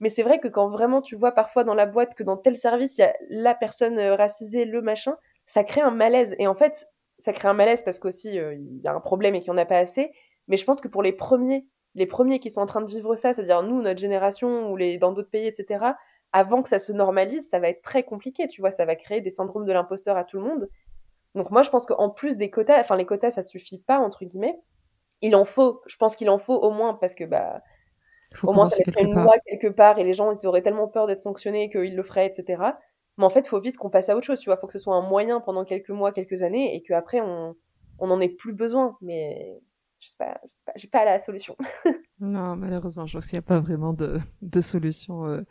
[0.00, 2.56] Mais c'est vrai que quand vraiment tu vois parfois dans la boîte que dans tel
[2.56, 6.34] service, il y a la personne euh, racisée, le machin, ça crée un malaise.
[6.38, 9.34] Et en fait, ça crée un malaise parce qu'aussi, euh, il y a un problème
[9.34, 10.12] et qu'il n'y en a pas assez.
[10.48, 13.14] Mais je pense que pour les premiers, les premiers qui sont en train de vivre
[13.16, 15.84] ça, c'est-à-dire nous, notre génération, ou les, dans d'autres pays, etc.,
[16.32, 19.20] avant que ça se normalise, ça va être très compliqué, tu vois, ça va créer
[19.20, 20.70] des syndromes de l'imposteur à tout le monde.
[21.34, 24.24] Donc moi, je pense qu'en plus des quotas, enfin les quotas, ça suffit pas, entre
[24.24, 24.58] guillemets,
[25.22, 27.62] il en faut, je pense qu'il en faut au moins parce que bah
[28.42, 31.06] au moins ça mettrait une loi quelque part et les gens ils auraient tellement peur
[31.06, 32.62] d'être sanctionnés qu'ils le feraient, etc.
[33.18, 34.58] Mais en fait, il faut vite qu'on passe à autre chose, tu vois.
[34.58, 37.56] Faut que ce soit un moyen pendant quelques mois, quelques années et qu'après on
[37.98, 38.96] on n'en ait plus besoin.
[39.00, 39.58] Mais
[40.00, 41.56] je sais pas, je sais pas, j'ai pas la solution.
[42.20, 45.42] non, malheureusement, je pense qu'il n'y a pas vraiment de, de solution euh,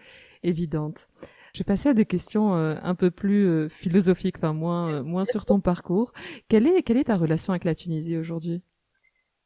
[0.43, 1.07] évidente.
[1.53, 5.25] Je vais passer à des questions euh, un peu plus euh, philosophiques, enfin moins moins
[5.25, 6.11] sur ton parcours.
[6.49, 8.61] Quelle est quelle est ta relation avec la Tunisie aujourd'hui?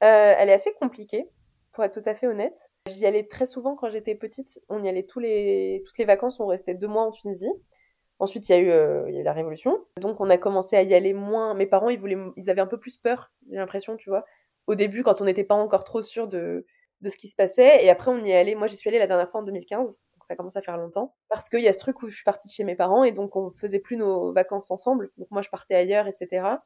[0.04, 1.30] Euh, elle est assez compliquée,
[1.72, 2.70] pour être tout à fait honnête.
[2.88, 4.60] J'y allais très souvent quand j'étais petite.
[4.70, 7.52] On y allait tous les, toutes les vacances, on restait deux mois en Tunisie.
[8.20, 9.86] Ensuite, il y, a eu, euh, y a la révolution.
[9.98, 11.54] Donc, on a commencé à y aller moins.
[11.54, 14.26] Mes parents, ils, voulaient, ils avaient un peu plus peur, j'ai l'impression, tu vois.
[14.68, 16.66] Au début, quand on n'était pas encore trop sûr de,
[17.02, 17.84] de ce qui se passait.
[17.84, 18.56] Et après, on y est allé.
[18.56, 19.88] Moi, j'y suis allée la dernière fois en 2015.
[19.88, 21.16] Donc, ça commence à faire longtemps.
[21.30, 23.12] Parce qu'il y a ce truc où je suis partie de chez mes parents et
[23.12, 25.12] donc on faisait plus nos vacances ensemble.
[25.18, 26.58] Donc, moi, je partais ailleurs, etc.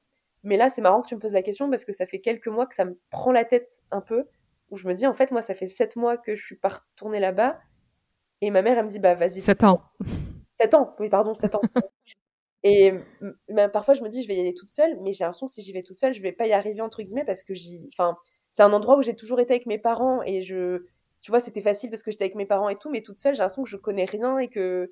[0.44, 2.48] Mais là, c'est marrant que tu me poses la question parce que ça fait quelques
[2.48, 4.26] mois que ça me prend la tête un peu,
[4.70, 6.70] où je me dis, en fait, moi, ça fait sept mois que je suis pas
[6.70, 7.60] retournée là-bas.
[8.42, 9.40] Et ma mère, elle me dit, bah, vas-y.
[9.40, 9.82] Sept ans.
[10.60, 11.62] Sept ans, oui, pardon, sept ans.
[12.64, 12.94] et
[13.50, 15.54] bah, parfois, je me dis, je vais y aller toute seule, mais j'ai l'impression que
[15.54, 17.88] si j'y vais toute seule, je vais pas y arriver, entre guillemets, parce que j'y.
[17.94, 18.18] Enfin,
[18.50, 20.86] c'est un endroit où j'ai toujours été avec mes parents et je.
[21.22, 23.34] Tu vois, c'était facile parce que j'étais avec mes parents et tout, mais toute seule,
[23.34, 24.92] j'ai l'impression que je connais rien et que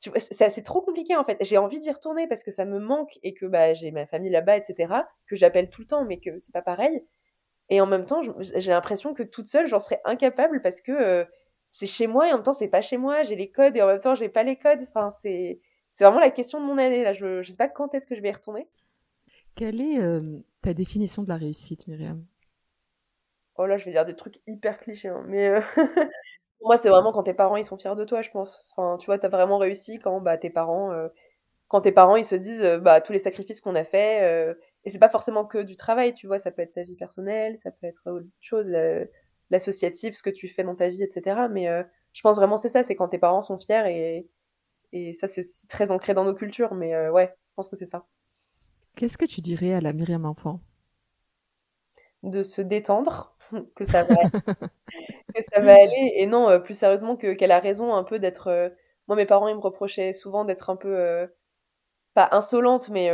[0.00, 1.36] c'est trop compliqué en fait.
[1.42, 4.30] J'ai envie d'y retourner parce que ça me manque et que bah, j'ai ma famille
[4.30, 4.94] là-bas, etc.,
[5.26, 7.04] que j'appelle tout le temps, mais que c'est pas pareil.
[7.68, 11.24] Et en même temps, j'ai l'impression que toute seule, j'en serais incapable parce que euh,
[11.68, 13.22] c'est chez moi et en même temps, c'est pas chez moi.
[13.22, 14.80] J'ai les codes et en même temps, j'ai pas les codes.
[14.88, 15.60] Enfin, c'est
[16.00, 17.04] vraiment la question de mon année.
[17.04, 18.68] Là, je, je sais pas quand est-ce que je vais y retourner.
[19.54, 22.24] Quelle est euh, ta définition de la réussite, Myriam?
[23.56, 25.60] Oh là, je vais dire des trucs hyper clichés, hein, mais euh,
[26.62, 28.64] moi, c'est vraiment quand tes parents, ils sont fiers de toi, je pense.
[28.70, 31.08] Enfin, tu vois, t'as vraiment réussi quand bah, tes parents, euh,
[31.68, 34.54] quand tes parents, ils se disent, euh, bah, tous les sacrifices qu'on a fait, euh,
[34.84, 37.56] et c'est pas forcément que du travail, tu vois, ça peut être ta vie personnelle,
[37.58, 38.70] ça peut être autre chose,
[39.50, 41.48] l'associatif, ce que tu fais dans ta vie, etc.
[41.50, 41.66] Mais
[42.12, 44.28] je pense vraiment c'est ça, c'est quand tes parents sont fiers et,
[44.92, 48.06] et ça, c'est très ancré dans nos cultures, mais ouais, je pense que c'est ça.
[48.96, 50.60] Qu'est-ce que tu dirais à la Myriam enfant?
[52.22, 53.36] De se détendre,
[53.76, 54.16] que ça va,
[55.32, 56.12] que ça va aller.
[56.16, 58.48] Et non, euh, plus sérieusement, que, qu'elle a raison un peu d'être.
[58.48, 58.68] Euh,
[59.08, 60.96] moi, mes parents, ils me reprochaient souvent d'être un peu.
[60.96, 61.26] Euh,
[62.12, 63.08] pas insolente, mais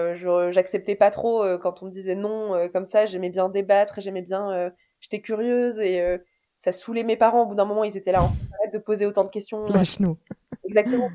[0.52, 3.04] j'acceptais pas trop quand on me disait non comme ça.
[3.04, 4.72] J'aimais bien débattre, j'aimais bien.
[5.00, 6.18] j'étais curieuse et
[6.56, 7.42] ça saoulait mes parents.
[7.42, 9.66] Au bout d'un moment, ils étaient là, en arrête de poser autant de questions.
[9.66, 10.16] Lâche-nous.
[10.64, 11.10] Exactement.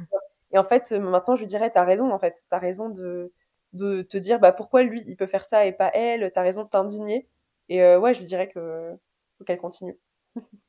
[0.53, 2.37] Et en fait, maintenant, je lui dirais, t'as raison, en fait.
[2.51, 3.33] T'as raison de,
[3.73, 6.31] de te dire, bah, pourquoi lui, il peut faire ça et pas elle?
[6.31, 7.27] T'as raison de t'indigner.
[7.67, 8.95] Et ouais, je lui dirais que
[9.41, 9.97] faut qu'elle continue.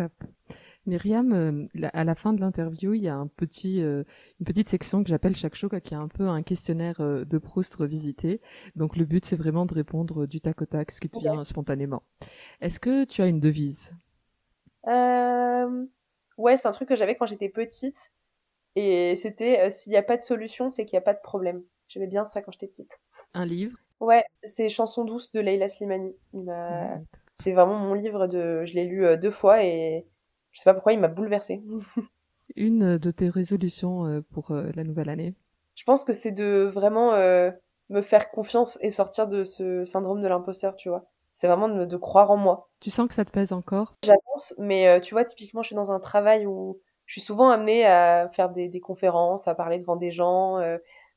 [0.00, 0.24] Top.
[0.86, 4.02] Myriam, euh, à la fin de l'interview, il y a un petit, euh,
[4.38, 7.36] une petite section que j'appelle chaque show, qui est un peu un questionnaire euh, de
[7.36, 8.40] Proust revisité.
[8.76, 11.44] Donc le but, c'est vraiment de répondre du tac au tac, ce qui te vient
[11.44, 12.02] spontanément.
[12.62, 13.92] Est-ce que tu as une devise?
[14.86, 18.10] Ouais, c'est un truc que j'avais quand j'étais petite.
[18.74, 21.62] Et c'était s'il n'y a pas de solution, c'est qu'il n'y a pas de problème.
[21.88, 23.02] J'aimais bien ça quand j'étais petite.
[23.34, 23.76] Un livre?
[24.00, 26.14] Ouais, c'est Chansons douces de Leila Slimani.
[27.40, 28.64] C'est vraiment mon livre de.
[28.64, 30.06] Je l'ai lu deux fois et
[30.52, 31.62] je sais pas pourquoi, il m'a bouleversée.
[32.56, 35.34] Une de tes résolutions euh, pour euh, la nouvelle année
[35.76, 37.50] Je pense que c'est de vraiment euh,
[37.88, 41.06] me faire confiance et sortir de ce syndrome de l'imposteur, tu vois.
[41.32, 42.68] C'est vraiment de, croire en moi.
[42.80, 43.94] Tu sens que ça te pèse encore?
[44.04, 47.86] J'avance, mais tu vois, typiquement, je suis dans un travail où je suis souvent amenée
[47.86, 50.58] à faire des, des conférences, à parler devant des gens,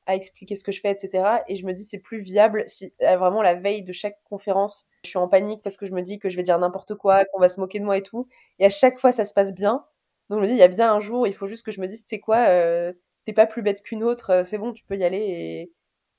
[0.06, 1.42] à expliquer ce que je fais, etc.
[1.48, 5.10] Et je me dis, c'est plus viable si vraiment la veille de chaque conférence, je
[5.10, 7.40] suis en panique parce que je me dis que je vais dire n'importe quoi, qu'on
[7.40, 8.28] va se moquer de moi et tout.
[8.58, 9.84] Et à chaque fois, ça se passe bien.
[10.30, 11.80] Donc je me dis, il y a bien un jour, il faut juste que je
[11.80, 12.92] me dise, c'est quoi, euh,
[13.24, 15.70] t'es pas plus bête qu'une autre, euh, c'est bon, tu peux y aller.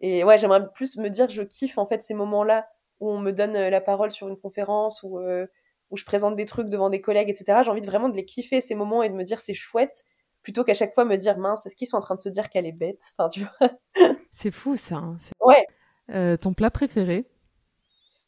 [0.02, 2.68] Et, ouais, j'aimerais plus me dire, je kiffe en fait ces moments-là
[3.00, 5.20] où on me donne euh, la parole sur une conférence, où,
[5.92, 7.60] où je présente des trucs devant des collègues, etc.
[7.64, 10.06] J'ai envie vraiment de les kiffer ces moments et de me dire, c'est chouette,
[10.46, 12.52] plutôt qu'à chaque fois me dire, mince, est-ce qu'ils sont en train de se dire
[12.52, 13.02] qu'elle est bête?
[13.18, 13.72] Enfin, tu vois.
[14.32, 14.98] c'est fou ça.
[14.98, 16.38] Hein, ouais.
[16.38, 17.28] ton plat préféré?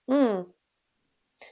[0.08, 0.42] Mmh.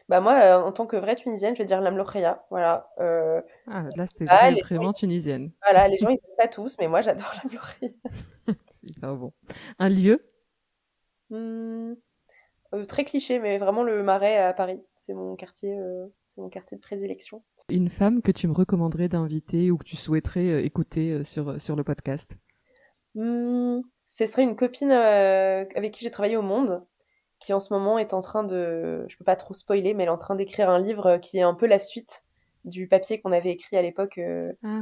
[0.09, 2.43] Bah moi, euh, en tant que vraie Tunisienne, je vais dire l'amlokhaya.
[2.49, 2.89] Voilà.
[2.99, 4.25] Euh, ah, là, c'était
[4.63, 5.51] vraiment tunisienne.
[5.61, 7.91] Voilà, les gens, ils n'aiment pas tous, mais moi, j'adore l'amlokhaya.
[8.69, 9.33] C'est hyper bon.
[9.77, 10.27] Un lieu?
[11.29, 11.93] Mmh,
[12.73, 14.81] euh, Très cliché, mais vraiment le Marais à Paris.
[14.97, 15.77] C'est mon quartier,
[16.23, 17.43] c'est mon quartier de prédilection.
[17.69, 21.83] Une femme que tu me recommanderais d'inviter ou que tu souhaiterais écouter sur, sur le
[21.83, 22.37] podcast?
[23.15, 26.85] Mmh, Ce serait une copine avec qui j'ai travaillé au Monde
[27.39, 30.09] qui en ce moment est en train de, je peux pas trop spoiler, mais elle
[30.09, 32.23] est en train d'écrire un livre qui est un peu la suite
[32.63, 34.17] du papier qu'on avait écrit à l'époque.
[34.17, 34.81] Euh, ah.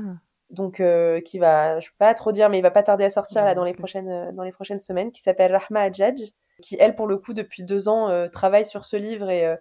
[0.49, 3.09] Donc, euh, qui va, je peux pas trop dire, mais il va pas tarder à
[3.09, 6.21] sortir là dans les prochaines, euh, dans les prochaines semaines, qui s'appelle Rahma Adjadj,
[6.61, 9.57] qui elle pour le coup depuis deux ans travaille sur ce livre et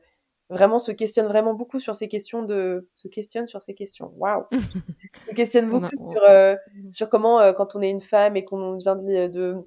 [0.50, 4.12] vraiment se questionne vraiment beaucoup sur ces questions de, se questionne sur ces questions.
[4.16, 4.44] Waouh,
[5.26, 6.22] se questionne beaucoup sur,
[6.90, 9.64] sur comment quand on est une femme et qu'on vient de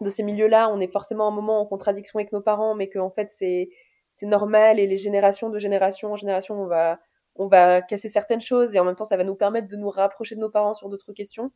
[0.00, 3.10] de ces milieux-là, on est forcément un moment en contradiction avec nos parents, mais qu'en
[3.10, 3.68] fait c'est
[4.10, 6.98] c'est normal et les générations de génération en génération, on va
[7.36, 9.90] on va casser certaines choses et en même temps ça va nous permettre de nous
[9.90, 11.52] rapprocher de nos parents sur d'autres questions.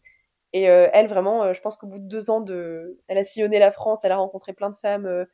[0.53, 3.25] Et euh, elle vraiment, euh, je pense qu'au bout de deux ans de, elle a
[3.25, 5.25] sillonné la France, elle a rencontré plein de femmes euh,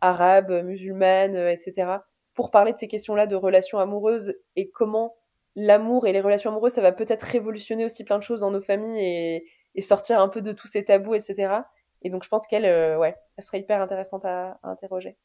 [0.00, 1.98] arabes, musulmanes, etc.
[2.38, 5.16] pour parler de ces questions-là de relations amoureuses et comment
[5.56, 8.60] l'amour et les relations amoureuses, ça va peut-être révolutionner aussi plein de choses dans nos
[8.60, 11.52] familles et, et sortir un peu de tous ces tabous, etc.
[12.02, 15.16] Et donc, je pense qu'elle, euh, ouais, elle serait hyper intéressante à, à interroger.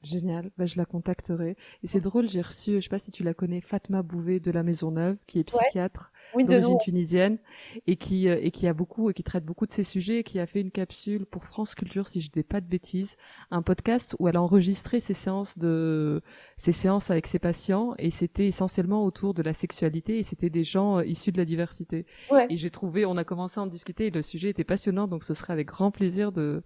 [0.00, 1.58] Génial, bah, je la contacterai.
[1.82, 4.50] Et c'est drôle, j'ai reçu, je sais pas si tu la connais, Fatma Bouvet de
[4.50, 7.38] la Maison Neuve, qui est psychiatre d'origine tunisienne
[7.86, 10.22] et qui euh, et qui a beaucoup et qui traite beaucoup de ces sujets et
[10.22, 13.16] qui a fait une capsule pour France Culture, si je dis pas de bêtises,
[13.50, 16.22] un podcast où elle a enregistré ses séances de
[16.56, 20.64] ses séances avec ses patients et c'était essentiellement autour de la sexualité et c'était des
[20.64, 22.06] gens euh, issus de la diversité.
[22.48, 25.24] Et j'ai trouvé, on a commencé à en discuter et le sujet était passionnant, donc
[25.24, 26.62] ce serait avec grand plaisir de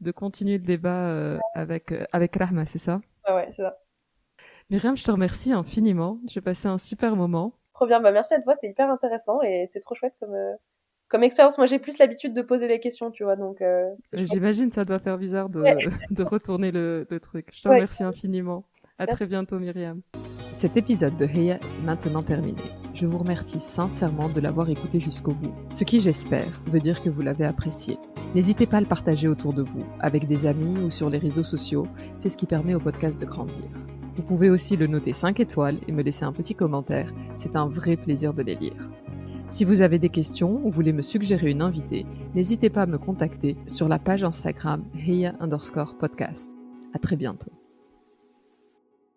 [0.00, 3.00] de continuer le débat euh, avec, euh, avec Rahma, c'est ça?
[3.28, 3.78] Ouais, c'est ça.
[4.70, 6.20] Myriam, je te remercie infiniment.
[6.26, 7.58] J'ai passé un super moment.
[7.74, 10.54] Trop bien, bah merci à toi, c'était hyper intéressant et c'est trop chouette comme, euh,
[11.08, 11.58] comme expérience.
[11.58, 13.62] Moi, j'ai plus l'habitude de poser des questions, tu vois, donc.
[14.12, 15.62] J'imagine ça doit faire bizarre de,
[16.10, 17.48] de retourner le, le, truc.
[17.52, 18.64] Je te remercie infiniment.
[18.98, 20.00] À très bientôt, Myriam.
[20.56, 22.62] Cet épisode de Heya est maintenant terminé.
[22.94, 27.10] Je vous remercie sincèrement de l'avoir écouté jusqu'au bout, ce qui, j'espère, veut dire que
[27.10, 27.98] vous l'avez apprécié.
[28.36, 31.42] N'hésitez pas à le partager autour de vous, avec des amis ou sur les réseaux
[31.42, 33.64] sociaux, c'est ce qui permet au podcast de grandir.
[34.16, 37.66] Vous pouvez aussi le noter 5 étoiles et me laisser un petit commentaire, c'est un
[37.66, 38.90] vrai plaisir de les lire.
[39.48, 42.98] Si vous avez des questions ou voulez me suggérer une invitée, n'hésitez pas à me
[42.98, 46.50] contacter sur la page Instagram Heya underscore podcast.
[46.92, 47.63] À très bientôt.